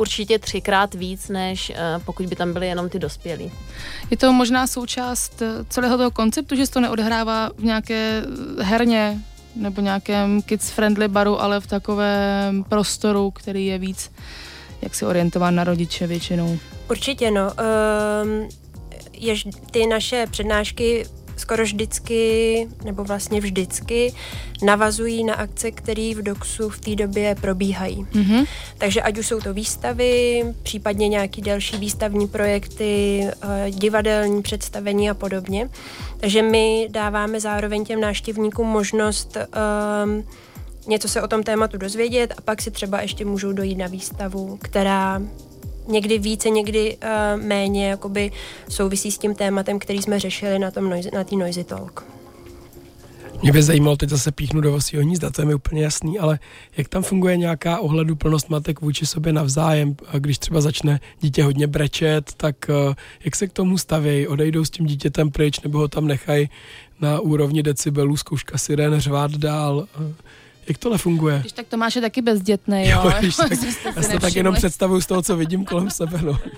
[0.00, 3.52] určitě třikrát víc, než eh, pokud by tam byly jenom ty dospělí.
[4.10, 8.62] Je to možná součást eh, celého toho konceptu, že se to neodehrává v nějaké eh,
[8.62, 9.18] herně
[9.56, 14.10] nebo nějakém kids-friendly baru, ale v takovém prostoru, který je víc
[14.82, 16.58] jak si orientován na rodiče většinou.
[16.90, 17.42] Určitě, no.
[18.22, 18.48] Um,
[19.12, 21.06] jež ty naše přednášky
[21.40, 24.14] skoro vždycky, nebo vlastně vždycky,
[24.62, 28.06] navazují na akce, které v DOXu v té době probíhají.
[28.14, 28.44] Mhm.
[28.78, 35.14] Takže ať už jsou to výstavy, případně nějaké další výstavní projekty, eh, divadelní představení a
[35.14, 35.68] podobně.
[36.16, 40.24] Takže my dáváme zároveň těm návštěvníkům možnost um,
[40.86, 44.58] něco se o tom tématu dozvědět a pak si třeba ještě můžou dojít na výstavu,
[44.62, 45.22] která
[45.90, 48.32] někdy více, někdy uh, méně jakoby
[48.68, 52.04] souvisí s tím tématem, který jsme řešili na tom noisy, na té Noisy Talk.
[53.42, 56.38] Mě by zajímalo, teď zase píchnu do vosího hnízda, to je mi úplně jasný, ale
[56.76, 61.66] jak tam funguje nějaká ohleduplnost matek vůči sobě navzájem, a když třeba začne dítě hodně
[61.66, 65.88] brečet, tak eh, jak se k tomu stavějí, odejdou s tím dítětem pryč nebo ho
[65.88, 66.50] tam nechají
[67.00, 69.86] na úrovni decibelů, zkouška sirén, řvát dál,
[70.68, 71.38] jak tohle funguje?
[71.40, 73.00] Když tak Tomáš je taky bezdětný, jo.
[73.04, 73.50] Jo, když tak,
[73.96, 76.18] já to tak jenom představuju z toho, co vidím kolem sebe.
[76.22, 76.38] No.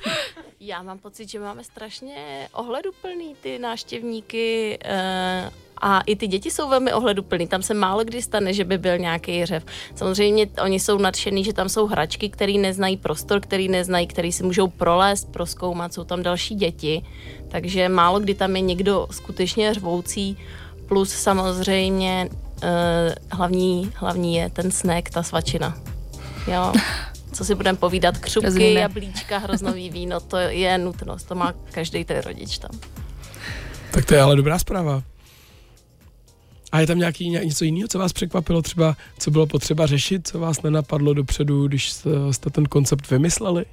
[0.64, 6.68] Já mám pocit, že máme strašně ohleduplný ty náštěvníky eh, a i ty děti jsou
[6.68, 7.48] velmi ohleduplný.
[7.48, 9.64] Tam se málo kdy stane, že by byl nějaký řev.
[9.94, 14.42] Samozřejmě oni jsou nadšený, že tam jsou hračky, který neznají prostor, který neznají, který si
[14.42, 17.02] můžou prolézt, proskoumat, jsou tam další děti,
[17.48, 20.38] takže málo kdy tam je někdo skutečně řvoucí,
[20.88, 22.28] plus samozřejmě
[23.32, 25.78] hlavní, hlavní je ten snack, ta svačina.
[26.52, 26.72] Jo.
[27.32, 28.80] Co si budeme povídat, křupky, Rozumíme.
[28.80, 32.70] jablíčka, hroznový víno, to je nutnost, to má každý ten rodič tam.
[33.90, 35.02] Tak to je ale dobrá zpráva.
[36.72, 40.28] A je tam nějaký, ně- něco jiného, co vás překvapilo, třeba co bylo potřeba řešit,
[40.28, 43.64] co vás nenapadlo dopředu, když jste, jste ten koncept vymysleli?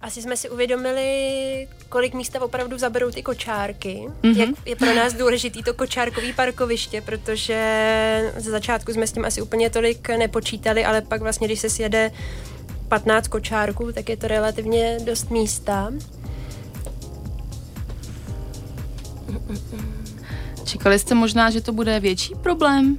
[0.00, 4.08] Asi jsme si uvědomili, kolik místa opravdu zaberou ty kočárky.
[4.22, 4.38] Mm-hmm.
[4.38, 9.42] Jak je pro nás důležitý to kočárkový parkoviště, protože ze začátku jsme s tím asi
[9.42, 12.10] úplně tolik nepočítali, ale pak vlastně, když se sjede
[12.88, 15.92] 15 kočárků, tak je to relativně dost místa.
[20.64, 22.98] Čekali jste možná, že to bude větší problém?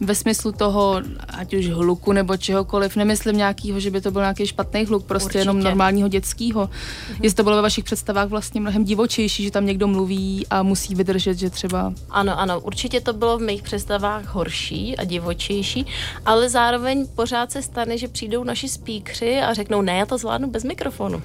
[0.00, 4.46] Ve smyslu toho, ať už hluku nebo čehokoliv, nemyslím nějakýho, že by to byl nějaký
[4.46, 5.38] špatný hluk, prostě Určitě.
[5.38, 6.66] jenom normálního dětského.
[6.66, 7.16] Mm-hmm.
[7.22, 10.94] Jestli to bylo ve vašich představách vlastně mnohem divočejší, že tam někdo mluví a musí
[10.94, 15.86] vydržet, že třeba Ano, ano, určitě to bylo v mých představách horší a divočejší,
[16.26, 20.50] ale zároveň pořád se stane, že přijdou naši speakři a řeknou, ne, já to zvládnu
[20.50, 21.22] bez mikrofonu.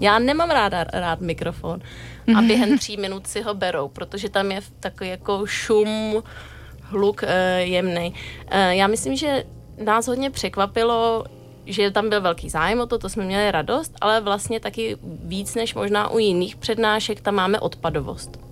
[0.00, 1.80] Já nemám ráda rád mikrofon.
[2.38, 6.22] A během tří minut si ho berou, protože tam je takový jako šum,
[6.84, 8.14] hluk e, jemný.
[8.48, 9.44] E, já myslím, že
[9.84, 11.24] nás hodně překvapilo,
[11.66, 15.54] že tam byl velký zájem o to, to jsme měli radost, ale vlastně taky víc
[15.54, 18.44] než možná u jiných přednášek, tam máme odpadovost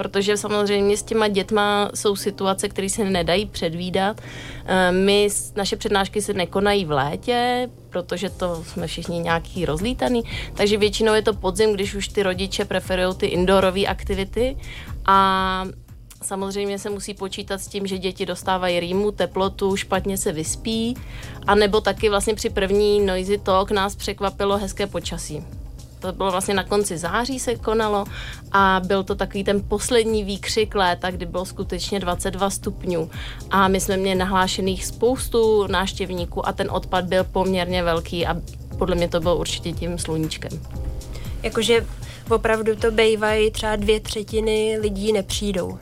[0.00, 4.20] protože samozřejmě s těma dětma jsou situace, které se nedají předvídat.
[4.66, 10.22] Eh, My, naše přednášky se nekonají v létě, protože to jsme všichni nějaký rozlítaný,
[10.54, 14.56] takže většinou je to podzim, když už ty rodiče preferují ty indoorové aktivity
[15.06, 15.64] a
[16.22, 20.96] Samozřejmě se musí počítat s tím, že děti dostávají rýmu, teplotu, špatně se vyspí,
[21.46, 25.44] a nebo taky vlastně při první noisy talk nás překvapilo hezké počasí.
[26.00, 28.04] To bylo vlastně na konci září se konalo
[28.52, 33.10] a byl to takový ten poslední výkřik léta, kdy bylo skutečně 22 stupňů.
[33.50, 38.36] A my jsme měli nahlášených spoustu návštěvníků a ten odpad byl poměrně velký a
[38.78, 40.60] podle mě to bylo určitě tím sluníčkem.
[41.42, 41.86] Jakože
[42.30, 45.78] opravdu to bývají třeba dvě třetiny lidí nepřijdou.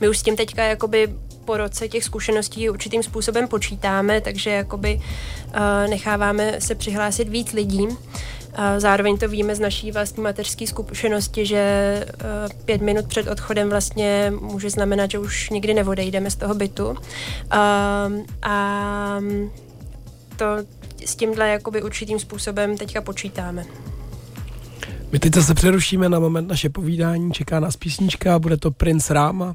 [0.00, 1.08] My už s tím teďka jakoby
[1.44, 7.82] po roce těch zkušeností určitým způsobem počítáme, takže jakoby uh, necháváme se přihlásit víc lidí.
[7.82, 7.96] Uh,
[8.78, 14.32] zároveň to víme z naší vlastní mateřské zkušenosti, že uh, pět minut před odchodem vlastně
[14.40, 16.88] může znamenat, že už nikdy neodejdeme z toho bytu.
[16.90, 16.96] Uh,
[18.42, 19.20] a
[20.36, 20.46] to
[21.06, 23.64] s tímhle jakoby určitým způsobem teďka počítáme.
[25.12, 29.54] My teď zase přerušíme na moment naše povídání, čeká nás písnička, bude to Prince Ráma,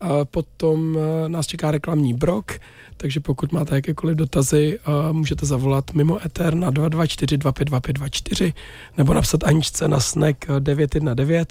[0.00, 2.52] a potom eh, nás čeká reklamní brok,
[2.96, 8.52] takže pokud máte jakékoliv dotazy, eh, můžete zavolat mimo Ether na 224 252524
[8.98, 11.48] nebo napsat Aničce na snack 919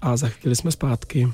[0.00, 1.28] a za chvíli jsme zpátky.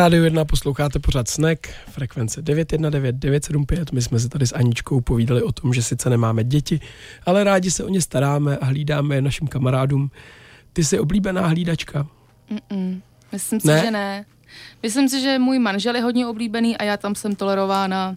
[0.00, 3.92] Rádiu 1 posloucháte pořád Snack, frekvence 919 975.
[3.92, 6.80] My jsme si tady s Aničkou povídali o tom, že sice nemáme děti,
[7.26, 10.10] ale rádi se o ně staráme a hlídáme je našim kamarádům.
[10.72, 12.06] Ty jsi oblíbená hlídačka?
[12.50, 13.00] Mm-mm.
[13.32, 13.80] Myslím si, Ne?
[13.84, 14.24] že ne.
[14.82, 18.16] Myslím si, že můj manžel je hodně oblíbený a já tam jsem tolerována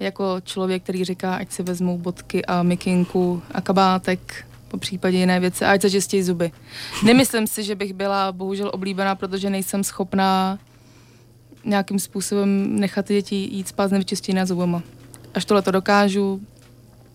[0.00, 5.40] jako člověk, který říká, ať si vezmou bodky a mikinku a kabátek, po případě jiné
[5.40, 6.52] věci, a ať se čistí zuby.
[7.04, 10.58] Nemyslím si, že bych byla bohužel oblíbená, protože nejsem schopná
[11.64, 14.82] nějakým způsobem nechat ty děti jít spát s nevyčistěnými zubama.
[15.34, 16.40] Až tohle to dokážu,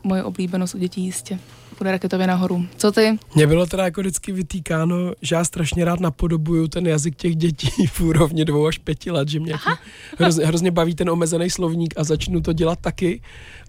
[0.04, 1.40] moje oblíbenost u dětí jistě
[1.80, 2.66] půjde raketově nahoru.
[2.78, 3.18] Co ty?
[3.36, 7.88] Mně bylo teda jako vždycky vytýkáno, že já strašně rád napodobuju ten jazyk těch dětí
[7.88, 9.70] v úrovni dvou až pěti let, že mě jako
[10.18, 13.22] hrozně, hrozně baví ten omezený slovník a začnu to dělat taky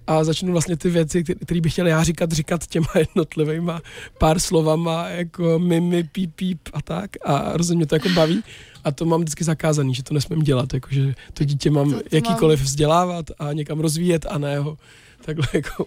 [0.07, 3.81] a začnu vlastně ty věci, které bych chtěl já říkat, říkat těma jednotlivýma
[4.19, 8.43] pár slovama, jako mimi, píp, píp a tak a hrozně mě to jako baví
[8.85, 12.17] a to mám vždycky zakázaný, že to nesmím dělat, jakože to dítě mám To- to
[12.17, 14.79] jakýkoliv vzdělávat a někam rozvíjet a ne ho
[15.25, 15.87] takhle jako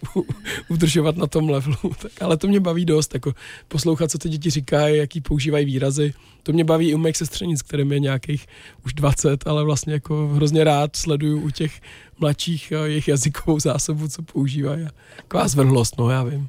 [0.67, 1.75] udržovat na tom levelu.
[2.01, 3.33] Tak, ale to mě baví dost, jako
[3.67, 6.13] poslouchat, co ty děti říkají, jaký používají výrazy.
[6.43, 8.47] To mě baví i u mých sestřenic, kterým je nějakých
[8.85, 11.81] už 20, ale vlastně jako hrozně rád sleduju u těch
[12.19, 14.87] mladších eh, jejich jazykovou zásobu, co používají.
[15.17, 16.47] Taková zvrhlost, no já vím.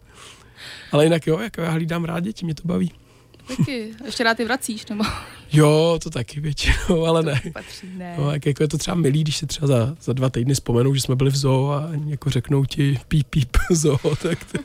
[0.92, 2.92] Ale jinak jo, jako já hlídám rád děti, mě to baví.
[3.48, 3.90] Taky.
[4.04, 5.04] Ještě rád ty vracíš, nebo?
[5.52, 7.40] Jo, to taky většinou, ale ne.
[7.52, 8.14] Patří, ne.
[8.18, 10.94] No, jak, jako je to třeba milý, když si třeba za, za dva týdny vzpomenou,
[10.94, 14.58] že jsme byli v zoo a jako řeknou ti píp, píp zoo, tak to,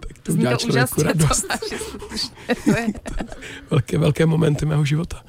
[0.00, 1.46] tak to Zní udělá to člověku to radost.
[2.64, 2.86] to je.
[3.70, 5.24] Velké, velké momenty mého života.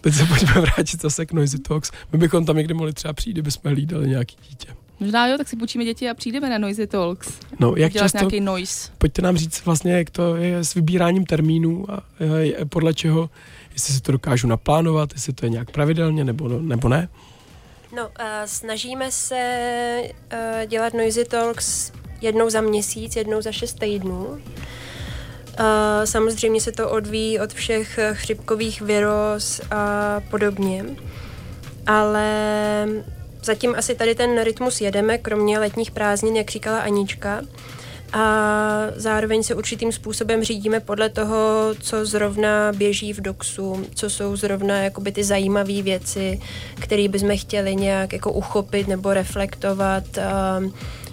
[0.00, 1.90] Teď se pojďme vrátit zase k Noisy Talks.
[2.12, 4.68] My bychom tam někdy mohli třeba přijít, kdybychom hlídali nějaký dítě.
[5.00, 7.28] Možná jo, tak si půjčíme děti a přijdeme na Noisy Talks.
[7.58, 8.90] No, jak Dělat často, nějaký noise.
[8.98, 12.02] pojďte nám říct vlastně, jak to je s vybíráním termínů a
[12.60, 13.30] eh, podle čeho,
[13.72, 17.08] jestli si to dokážu naplánovat, jestli to je nějak pravidelně nebo, nebo ne.
[17.96, 18.12] No, uh,
[18.44, 24.26] snažíme se uh, dělat Noisy Talks jednou za měsíc, jednou za šest týdnů.
[24.26, 24.38] Uh,
[26.04, 30.84] samozřejmě se to odvíjí od všech chřipkových viroz a podobně.
[31.86, 32.86] Ale
[33.42, 37.42] zatím asi tady ten rytmus jedeme, kromě letních prázdnin, jak říkala Anička.
[38.12, 38.22] A
[38.96, 44.76] zároveň se určitým způsobem řídíme podle toho, co zrovna běží v doxu, co jsou zrovna
[44.82, 46.40] jakoby ty zajímavé věci,
[46.80, 50.04] které bychom chtěli nějak jako uchopit nebo reflektovat,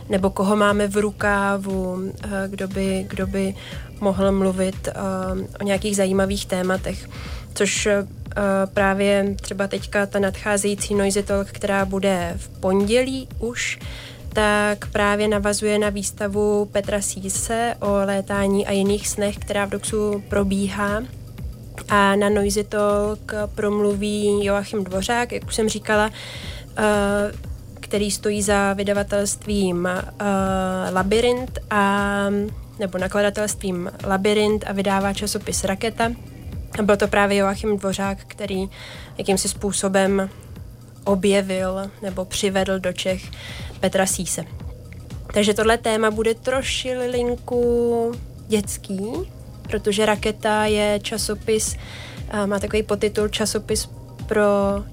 [0.10, 2.12] nebo koho máme v rukávu,
[2.48, 3.56] kdo by, kdo by
[4.00, 4.90] mohl mluvit
[5.60, 7.10] o nějakých zajímavých tématech.
[7.54, 7.88] Což
[8.74, 13.80] právě třeba teďka ta nadcházející Noisy Talk, která bude v pondělí už,
[14.34, 20.24] tak právě navazuje na výstavu Petra Síse o létání a jiných snech, která v Doxu
[20.30, 21.04] probíhá.
[21.90, 26.10] A na Noisy Talk promluví Joachim Dvořák, jak už jsem říkala,
[26.78, 26.84] eh,
[27.80, 30.04] který stojí za vydavatelstvím eh,
[30.92, 32.26] Labyrint a
[32.80, 36.12] nebo nakladatelstvím Labyrint a vydává časopis Raketa.
[36.80, 38.70] A byl to právě Joachim Dvořák, který
[39.18, 40.30] jakýmsi způsobem
[41.04, 43.22] objevil nebo přivedl do Čech
[43.80, 44.46] Petra Síse.
[45.34, 48.12] Takže tohle téma bude trošilinku
[48.48, 49.02] dětský,
[49.62, 51.76] protože Raketa je časopis,
[52.32, 53.90] a má takový podtitul časopis
[54.26, 54.44] pro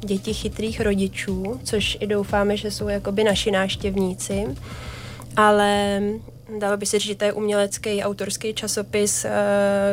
[0.00, 4.46] děti chytrých rodičů, což i doufáme, že jsou jakoby naši náštěvníci.
[5.36, 6.00] Ale
[6.58, 9.30] dalo by se říct, že to je umělecký autorský časopis, eh,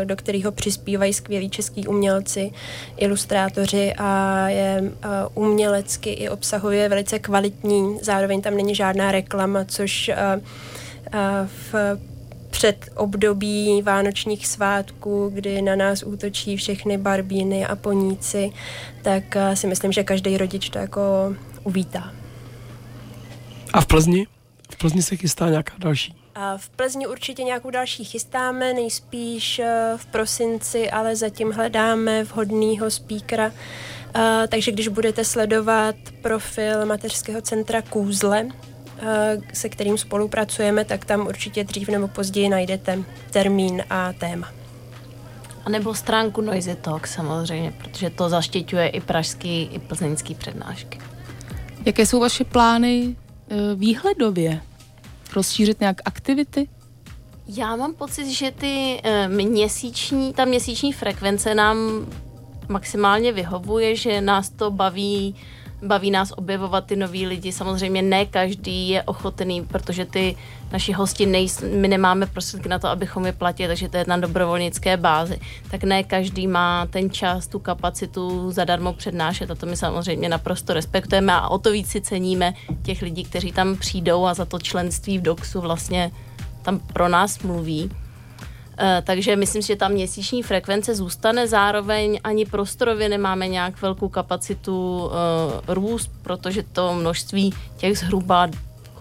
[0.03, 2.51] do kterého přispívají skvělí český umělci,
[2.97, 7.99] ilustrátoři a je eh, umělecky i obsahově velice kvalitní.
[8.01, 10.41] Zároveň tam není žádná reklama, což eh,
[11.45, 11.99] v
[12.49, 18.51] před období vánočních svátků, kdy na nás útočí všechny barbíny a poníci,
[19.01, 21.01] tak si myslím, že každý rodič to jako
[21.63, 22.13] uvítá.
[23.73, 24.27] A v Plzni?
[24.71, 26.20] V Plzni se chystá nějaká další.
[26.35, 32.91] A v Plzni určitě nějakou další chystáme, nejspíš eh, v prosinci, ale zatím hledáme vhodného
[32.91, 33.51] speakera.
[34.15, 38.47] Eh, Takže když budete sledovat profil mateřského centra Kůzle,
[38.99, 42.99] eh, se kterým spolupracujeme, tak tam určitě dřív nebo později najdete
[43.31, 44.51] termín a téma.
[45.65, 50.99] A nebo stránku Noisy Talk samozřejmě, protože to zaštiťuje i pražský, i plzeňský přednášky.
[51.85, 53.15] Jaké jsou vaše plány
[53.49, 54.61] eh, výhledově?
[55.35, 56.69] Rozšířit nějak aktivity?
[57.47, 61.77] Já mám pocit, že ty eh, měsíční, ta měsíční frekvence nám
[62.69, 65.35] maximálně vyhovuje, že nás to baví
[65.83, 67.51] baví nás objevovat ty noví lidi.
[67.51, 70.37] Samozřejmě ne každý je ochotný, protože ty
[70.71, 74.17] naši hosti, nejs, my nemáme prostředky na to, abychom je platili, takže to je na
[74.17, 75.39] dobrovolnické bázi.
[75.71, 80.73] Tak ne každý má ten čas, tu kapacitu zadarmo přednášet a to my samozřejmě naprosto
[80.73, 82.53] respektujeme a o to víc si ceníme
[82.83, 86.11] těch lidí, kteří tam přijdou a za to členství v DOXu vlastně
[86.61, 87.91] tam pro nás mluví.
[88.77, 94.09] Eh, takže myslím si, že ta měsíční frekvence zůstane, zároveň ani prostorově nemáme nějak velkou
[94.09, 95.11] kapacitu uh,
[95.67, 98.47] růst, protože to množství těch zhruba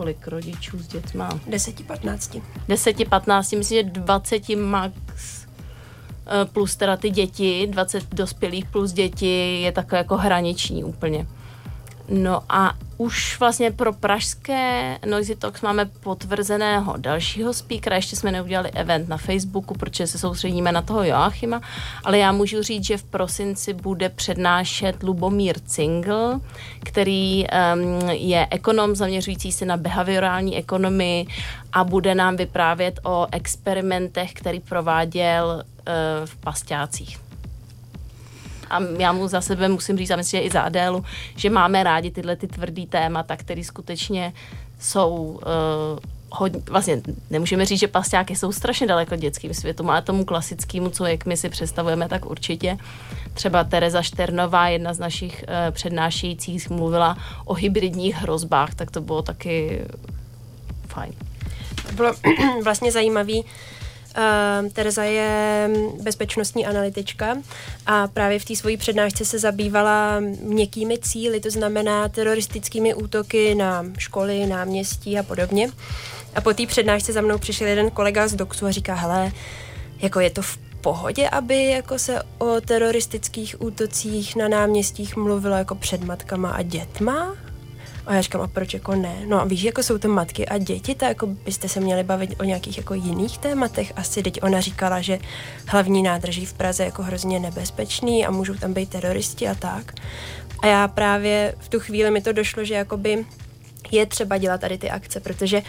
[0.00, 1.28] kolik rodičů s dětma?
[1.50, 2.42] 10-15.
[2.68, 4.94] 10-15, myslím, že 20 max
[6.26, 11.26] eh, plus teda ty děti, 20 dospělých plus děti je takové jako hraniční úplně.
[12.10, 18.70] No a už vlastně pro pražské Noisy Talks máme potvrzeného dalšího speakera, ještě jsme neudělali
[18.70, 21.60] event na Facebooku, protože se soustředíme na toho Joachima,
[22.04, 26.40] ale já můžu říct, že v prosinci bude přednášet Lubomír Cingl,
[26.84, 31.26] který um, je ekonom zaměřující se na behaviorální ekonomii
[31.72, 37.29] a bude nám vyprávět o experimentech, který prováděl uh, v pasťácích
[38.70, 41.04] a já mu za sebe musím říct, a myslím, že i za Adélu,
[41.36, 44.32] že máme rádi tyhle ty tvrdý témata, které skutečně
[44.80, 45.98] jsou uh,
[46.30, 51.06] hodně, vlastně nemůžeme říct, že pasťáky jsou strašně daleko dětským světu, ale tomu klasickému, co
[51.06, 52.78] jak my si představujeme, tak určitě.
[53.34, 59.22] Třeba Tereza Šternová, jedna z našich uh, přednášejících, mluvila o hybridních hrozbách, tak to bylo
[59.22, 59.84] taky
[60.88, 61.12] fajn.
[61.88, 62.12] To bylo
[62.64, 63.44] vlastně zajímavý.
[64.16, 65.70] Uh, Tereza je
[66.02, 67.36] bezpečnostní analytička
[67.86, 73.84] a právě v té svojí přednášce se zabývala měkkými cíly, to znamená teroristickými útoky na
[73.98, 75.70] školy, náměstí a podobně.
[76.34, 79.32] A po té přednášce za mnou přišel jeden kolega z DOXu a říká, hele,
[79.98, 85.74] jako je to v pohodě, aby jako se o teroristických útocích na náměstích mluvilo jako
[85.74, 87.36] před matkama a dětma?
[88.06, 89.16] A já říkám, a proč jako ne?
[89.26, 92.40] No a víš, jako jsou to matky a děti, tak jako byste se měli bavit
[92.40, 93.92] o nějakých jako jiných tématech.
[93.96, 95.18] Asi teď ona říkala, že
[95.66, 99.92] hlavní nádraží v Praze je jako hrozně nebezpečný a můžou tam být teroristi a tak.
[100.62, 103.26] A já právě v tu chvíli mi to došlo, že jakoby
[103.90, 105.62] je třeba dělat tady ty akce, protože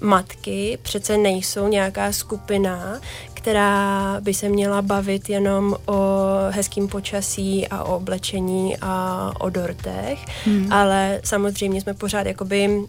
[0.00, 3.00] matky přece nejsou nějaká skupina,
[3.44, 10.18] která by se měla bavit jenom o hezkým počasí a o oblečení a o dortech,
[10.44, 10.72] hmm.
[10.72, 12.86] ale samozřejmě jsme pořád jakoby um,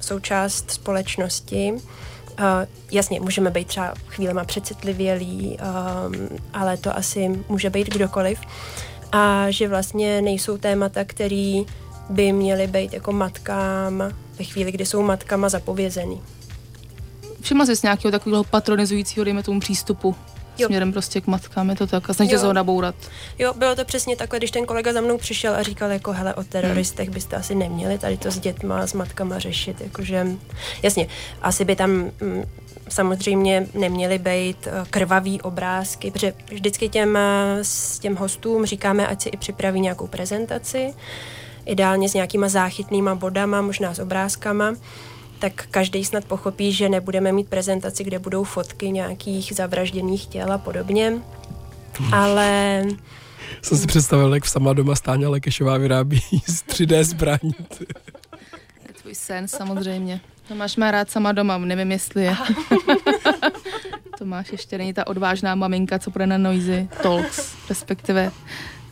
[0.00, 1.72] součást společnosti.
[1.72, 2.44] Uh,
[2.90, 8.40] jasně, můžeme být třeba chvílema přecitlivělí, um, ale to asi může být kdokoliv.
[9.12, 11.66] A že vlastně nejsou témata, který
[12.10, 13.98] by měly být jako matkám
[14.38, 16.20] ve chvíli, kdy jsou matkama zapovězený.
[17.40, 20.16] Všimla jsi nějakého takového patronizujícího, dejme tomu, přístupu
[20.58, 20.66] Jo.
[20.66, 22.94] směrem prostě k matkám, je to tak a snažíte se ho nabourat.
[23.38, 26.34] Jo, bylo to přesně takhle, když ten kolega za mnou přišel a říkal, jako hele,
[26.34, 30.26] o teroristech byste asi neměli tady to s dětma, s matkama řešit, jakože,
[30.82, 31.06] jasně,
[31.42, 32.42] asi by tam mm,
[32.88, 39.22] samozřejmě neměly být eh, krvavý obrázky, protože vždycky těm, eh, s těm hostům říkáme, ať
[39.22, 40.94] si i připraví nějakou prezentaci,
[41.66, 44.74] ideálně s nějakýma záchytnýma bodama, možná s obrázkama,
[45.38, 50.58] tak každý snad pochopí, že nebudeme mít prezentaci, kde budou fotky nějakých zavražděných těl a
[50.58, 51.12] podobně,
[52.12, 52.82] ale
[53.62, 57.54] Jsem si představil, jak sama doma Stáňa Lekešová vyrábí z 3D zbraní.
[58.88, 60.20] Je tvůj sen samozřejmě.
[60.48, 62.36] Tomáš má rád sama doma, nevím jestli je.
[64.18, 68.32] Tomáš ještě není ta odvážná maminka, co bude na Noisy Talks, respektive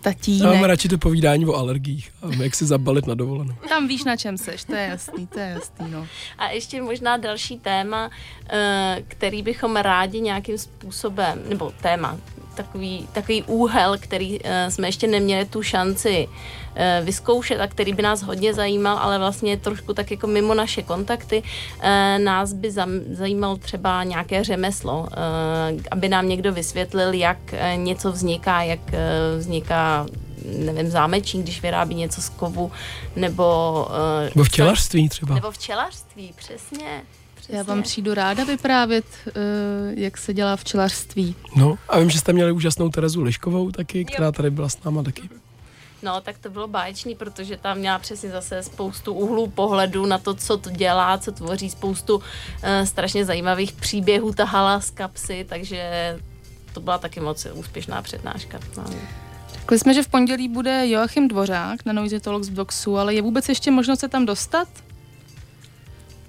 [0.06, 0.54] Já tatínek.
[0.54, 3.54] mám radši to povídání o alergiích a jak si zabalit na dovolenou.
[3.68, 6.06] Tam víš, na čem seš, to je jasný, to je jasný, no.
[6.38, 8.10] A ještě možná další téma,
[8.50, 12.18] eh, který bychom rádi nějakým způsobem, nebo téma,
[12.56, 16.28] takový, takový úhel, který eh, jsme ještě neměli tu šanci
[16.74, 20.82] eh, vyzkoušet a který by nás hodně zajímal, ale vlastně trošku tak jako mimo naše
[20.82, 21.42] kontakty.
[21.80, 22.70] Eh, Nás by
[23.10, 25.16] zajímal třeba nějaké řemeslo, eh,
[25.90, 28.98] aby nám někdo vysvětlil, jak eh, něco vzniká, jak eh,
[29.38, 30.06] vzniká
[30.58, 32.72] nevím, zámečník, když vyrábí něco z kovu,
[33.16, 33.88] nebo...
[34.24, 35.34] eh, Nebo včelařství třeba.
[35.34, 37.02] nebo včelařství, přesně.
[37.46, 37.58] Přesně.
[37.58, 39.32] Já vám přijdu ráda vyprávět, eh,
[39.94, 41.34] jak se dělá včelařství.
[41.56, 45.02] No a vím, že jste měli úžasnou Terezu Liškovou taky, která tady byla s náma
[45.02, 45.28] taky.
[46.02, 50.34] No, tak to bylo báječný, protože tam měla přesně zase spoustu úhlů pohledu na to,
[50.34, 52.22] co to dělá, co tvoří, spoustu uh,
[52.84, 56.18] strašně zajímavých příběhů tahala z kapsy, takže
[56.72, 58.58] to byla taky moc úspěšná přednáška.
[58.76, 58.84] No.
[59.52, 63.22] Řekli jsme, že v pondělí bude Joachim Dvořák na Noisy Talks v Doxu, ale je
[63.22, 64.68] vůbec ještě možnost se tam dostat?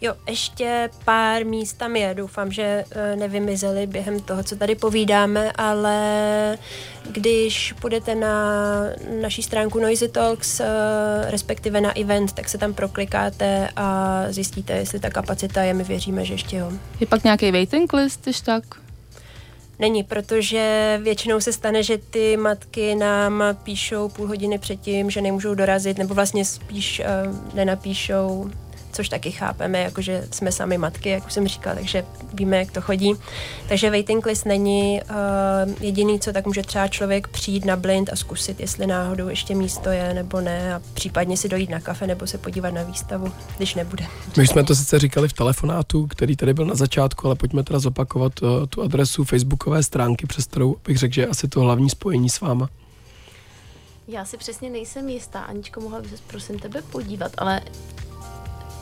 [0.01, 2.13] Jo, ještě pár míst tam je.
[2.13, 6.57] Doufám, že eh, nevymizely během toho, co tady povídáme, ale
[7.11, 8.53] když půjdete na
[9.21, 10.65] naší stránku Noisy Talks, eh,
[11.31, 15.73] respektive na event, tak se tam proklikáte a zjistíte, jestli ta kapacita je.
[15.73, 16.71] My věříme, že ještě jo.
[16.99, 18.63] Je pak nějaký waiting list, když tak?
[19.79, 25.55] Není, protože většinou se stane, že ty matky nám píšou půl hodiny předtím, že nemůžou
[25.55, 28.51] dorazit, nebo vlastně spíš uh, nenapíšou,
[28.97, 32.81] což taky chápeme, jakože jsme sami matky, jak už jsem říkala, takže víme, jak to
[32.81, 33.13] chodí.
[33.69, 38.15] Takže waiting list není uh, jediný, co tak může třeba člověk přijít na blind a
[38.15, 42.27] zkusit, jestli náhodou ještě místo je nebo ne a případně si dojít na kafe nebo
[42.27, 44.05] se podívat na výstavu, když nebude.
[44.37, 47.79] My jsme to sice říkali v telefonátu, který tady byl na začátku, ale pojďme teda
[47.79, 51.89] zopakovat uh, tu adresu facebookové stránky, přes kterou bych řekl, že je asi to hlavní
[51.89, 52.69] spojení s váma.
[54.07, 57.61] Já si přesně nejsem jistá, Aničko, mohla bych se prosím tebe podívat, ale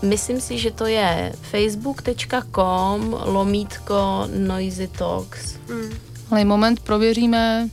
[0.01, 5.55] myslím si, že to je facebook.com lomítko noisy talks.
[6.31, 7.69] Ale moment prověříme,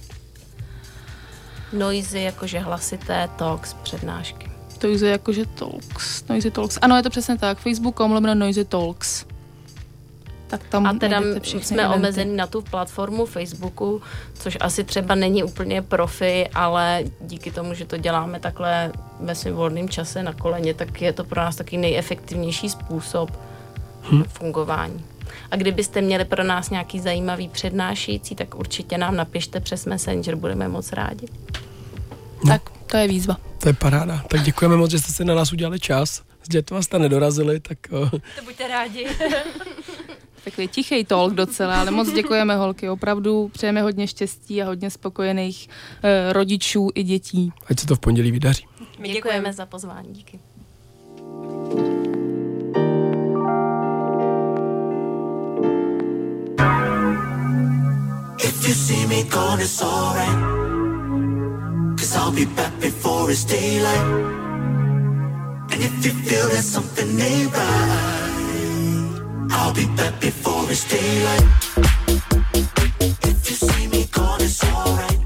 [1.73, 4.51] Noisy jakože hlasité talks přednášky.
[4.79, 6.79] to je jakože Talks, Noisy Talks.
[6.83, 9.25] Ano, je to přesně tak, facebook.com lomeno Noisy Talks.
[10.53, 11.97] Tak tam A teda jsme eventy.
[11.99, 14.03] omezeni na tu platformu Facebooku,
[14.35, 19.55] což asi třeba není úplně profi, ale díky tomu, že to děláme takhle ve svém
[19.55, 23.31] volném čase na koleně, tak je to pro nás taky nejefektivnější způsob
[24.13, 24.23] Hm.
[24.29, 25.05] fungování.
[25.51, 30.69] A kdybyste měli pro nás nějaký zajímavý přednášející, tak určitě nám napište přes Messenger, budeme
[30.69, 31.27] moc rádi.
[32.47, 33.37] Tak, to je výzva.
[33.59, 34.23] To je paráda.
[34.29, 36.23] Tak děkujeme moc, že jste si na nás udělali čas.
[36.45, 39.07] S dětma jste nedorazili, tak uh, To buďte rádi.
[40.45, 45.69] Takový tichý talk docela, ale moc děkujeme holky, opravdu přejeme hodně štěstí a hodně spokojených
[46.03, 47.53] eh, rodičů i dětí.
[47.67, 48.65] ať se to v pondělí vydaří.
[48.99, 50.39] My Děkujeme za pozvání, díky.
[58.39, 60.39] If you see me gone, it's alright.
[61.99, 64.07] Cause I'll be back before it's daylight.
[65.73, 68.22] And if you feel that something ain't right,
[69.55, 71.45] I'll be back before it's daylight.
[73.23, 75.22] If you see me gone, it's alright.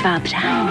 [0.00, 0.70] Tvá přání.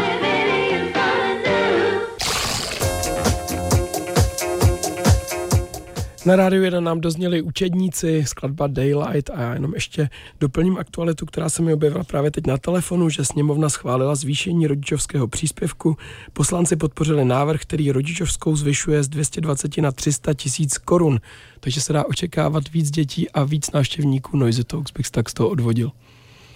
[6.25, 10.09] Na rádiu 1 nám dozněli učedníci, skladba Daylight a já jenom ještě
[10.39, 15.27] doplním aktualitu, která se mi objevila právě teď na telefonu, že sněmovna schválila zvýšení rodičovského
[15.27, 15.97] příspěvku.
[16.33, 21.19] Poslanci podpořili návrh, který rodičovskou zvyšuje z 220 na 300 tisíc korun,
[21.59, 25.49] takže se dá očekávat víc dětí a víc návštěvníků Noise Talks, bych tak z toho
[25.49, 25.91] odvodil.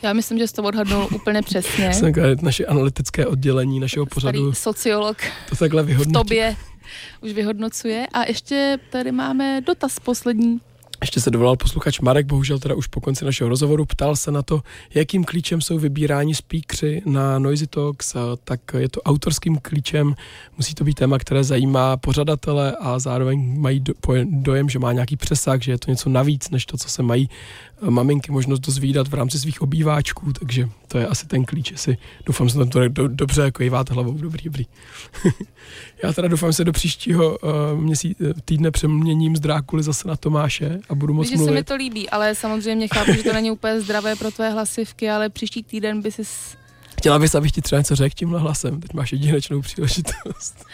[0.03, 1.93] Já myslím, že jsi to odhadnul úplně přesně.
[1.93, 5.17] Jsem naše analytické oddělení našeho pořadu Starý sociolog
[5.49, 6.13] to takhle v vyhodnotí.
[6.13, 6.55] tobě
[7.21, 8.07] už vyhodnocuje.
[8.13, 10.59] A ještě tady máme dotaz poslední.
[11.01, 14.41] Ještě se dovolal posluchač Marek, bohužel teda už po konci našeho rozhovoru, ptal se na
[14.41, 14.61] to,
[14.93, 20.15] jakým klíčem jsou vybíráni speakři na Noisy Talks, tak je to autorským klíčem,
[20.57, 23.83] musí to být téma, které zajímá pořadatele a zároveň mají
[24.23, 27.29] dojem, že má nějaký přesah, že je to něco navíc, než to, co se mají
[27.89, 32.49] maminky možnost dozvídat v rámci svých obýváčků, takže to je asi ten klíč, jestli doufám,
[32.49, 34.65] že to do, dobře jako jíváte hlavou, dobrý, dobrý.
[36.03, 40.15] Já teda doufám, že se do příštího uh, měsíc, týdne přeměním z Drákuly zase na
[40.15, 41.67] Tomáše a budu moc Víš, že se mi mluvit.
[41.67, 45.63] to líbí, ale samozřejmě chápu, že to není úplně zdravé pro tvé hlasivky, ale příští
[45.63, 46.25] týden by si
[47.03, 50.65] Chtěla bys, abych ti třeba něco řekl tímhle hlasem, teď máš jedinečnou příležitost.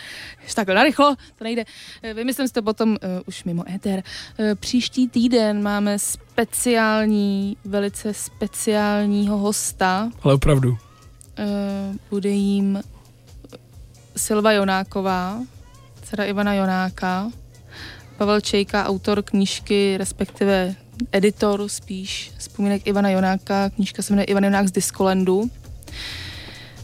[0.56, 1.66] takhle narychlo, to nejde.
[2.02, 4.04] Eh, Vymyslím si to potom uh, už mimo éter.
[4.38, 10.12] Uh, příští týden máme speciální, velice speciálního hosta.
[10.22, 10.70] Ale opravdu.
[10.70, 10.78] Uh,
[12.10, 12.82] bude jím
[14.18, 15.40] Silva Jonáková,
[16.04, 17.32] dcera Ivana Jonáka,
[18.18, 20.76] Pavel Čejka, autor knížky, respektive
[21.12, 25.50] editor spíš, vzpomínek Ivana Jonáka, knížka se jmenuje Ivan Jonák z Diskolandu.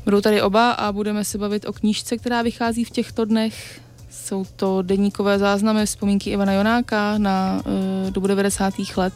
[0.06, 3.82] Budou tady oba a budeme se bavit o knížce, která vychází v těchto dnech.
[4.10, 8.74] Jsou to deníkové záznamy, vzpomínky Ivana Jonáka na uh, dobu 90.
[8.97, 9.14] let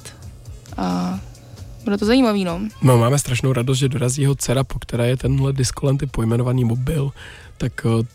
[0.77, 1.19] a
[1.83, 2.61] bude to zajímavý, no.
[2.81, 7.11] No, máme strašnou radost, že dorazí jeho dcera, po které je tenhle diskolenty pojmenovaný mobil,
[7.57, 8.05] tak uh,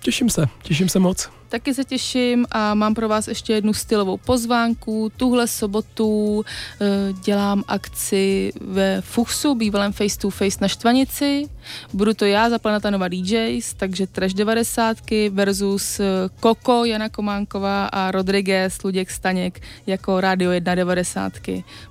[0.00, 1.28] těším se, těším se moc.
[1.50, 5.12] Taky se těším a mám pro vás ještě jednu stylovou pozvánku.
[5.16, 6.44] Tuhle sobotu
[6.80, 6.86] eh,
[7.24, 11.48] dělám akci ve Fuchsu, bývalém Face to Face na Štvanici.
[11.92, 14.96] Budu to já za Planeta Nova DJs, takže Trash 90
[15.30, 16.04] versus eh,
[16.40, 21.32] Koko, Jana Kománková a Rodriguez, Luděk Staněk jako Radio 1 90.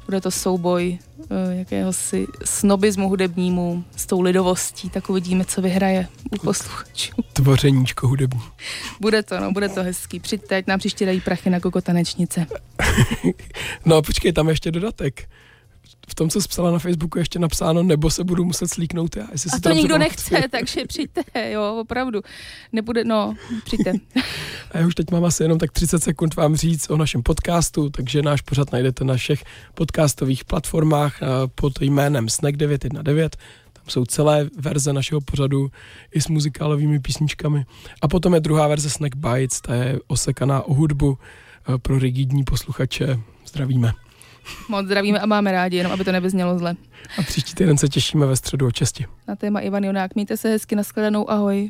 [0.06, 0.98] Bude to souboj
[1.32, 7.12] eh, jakéhosi snobismu hudebnímu s tou lidovostí, tak uvidíme, co vyhraje u posluchačů.
[7.34, 8.42] Tvořeníčko hudební.
[9.00, 10.20] Bude to, no, bude to hezký.
[10.20, 12.46] Přijďte, ať nám příště dají prachy na koko tanečnice.
[13.86, 15.30] No počkej, tam je ještě dodatek.
[16.10, 19.28] V tom, co psala na Facebooku, je ještě napsáno, nebo se budu muset slíknout já.
[19.32, 22.22] Jestli A si to dobře nikdo nechce, takže přijďte, jo, opravdu.
[22.72, 23.94] Nebude, no, přijďte.
[24.72, 27.90] A já už teď mám asi jenom tak 30 sekund vám říct o našem podcastu,
[27.90, 29.44] takže náš pořad najdete na všech
[29.74, 31.26] podcastových platformách eh,
[31.56, 33.36] pod jménem Snack 919.
[33.90, 35.72] Jsou celé verze našeho pořadu
[36.12, 37.66] i s muzikálovými písničkami.
[38.02, 42.44] A potom je druhá verze Snack Bites, ta je osekaná o hudbu eh, pro rigidní
[42.44, 43.20] posluchače.
[43.46, 43.94] Zdravíme.
[44.70, 46.76] Moc zdravíme a máme rádi, jenom aby to nevyznělo zle.
[47.18, 49.06] A příští týden se těšíme ve středu o česti.
[49.28, 50.16] Na téma Ivan Jonák.
[50.16, 51.70] Mějte se hezky, nashledanou, ahoj.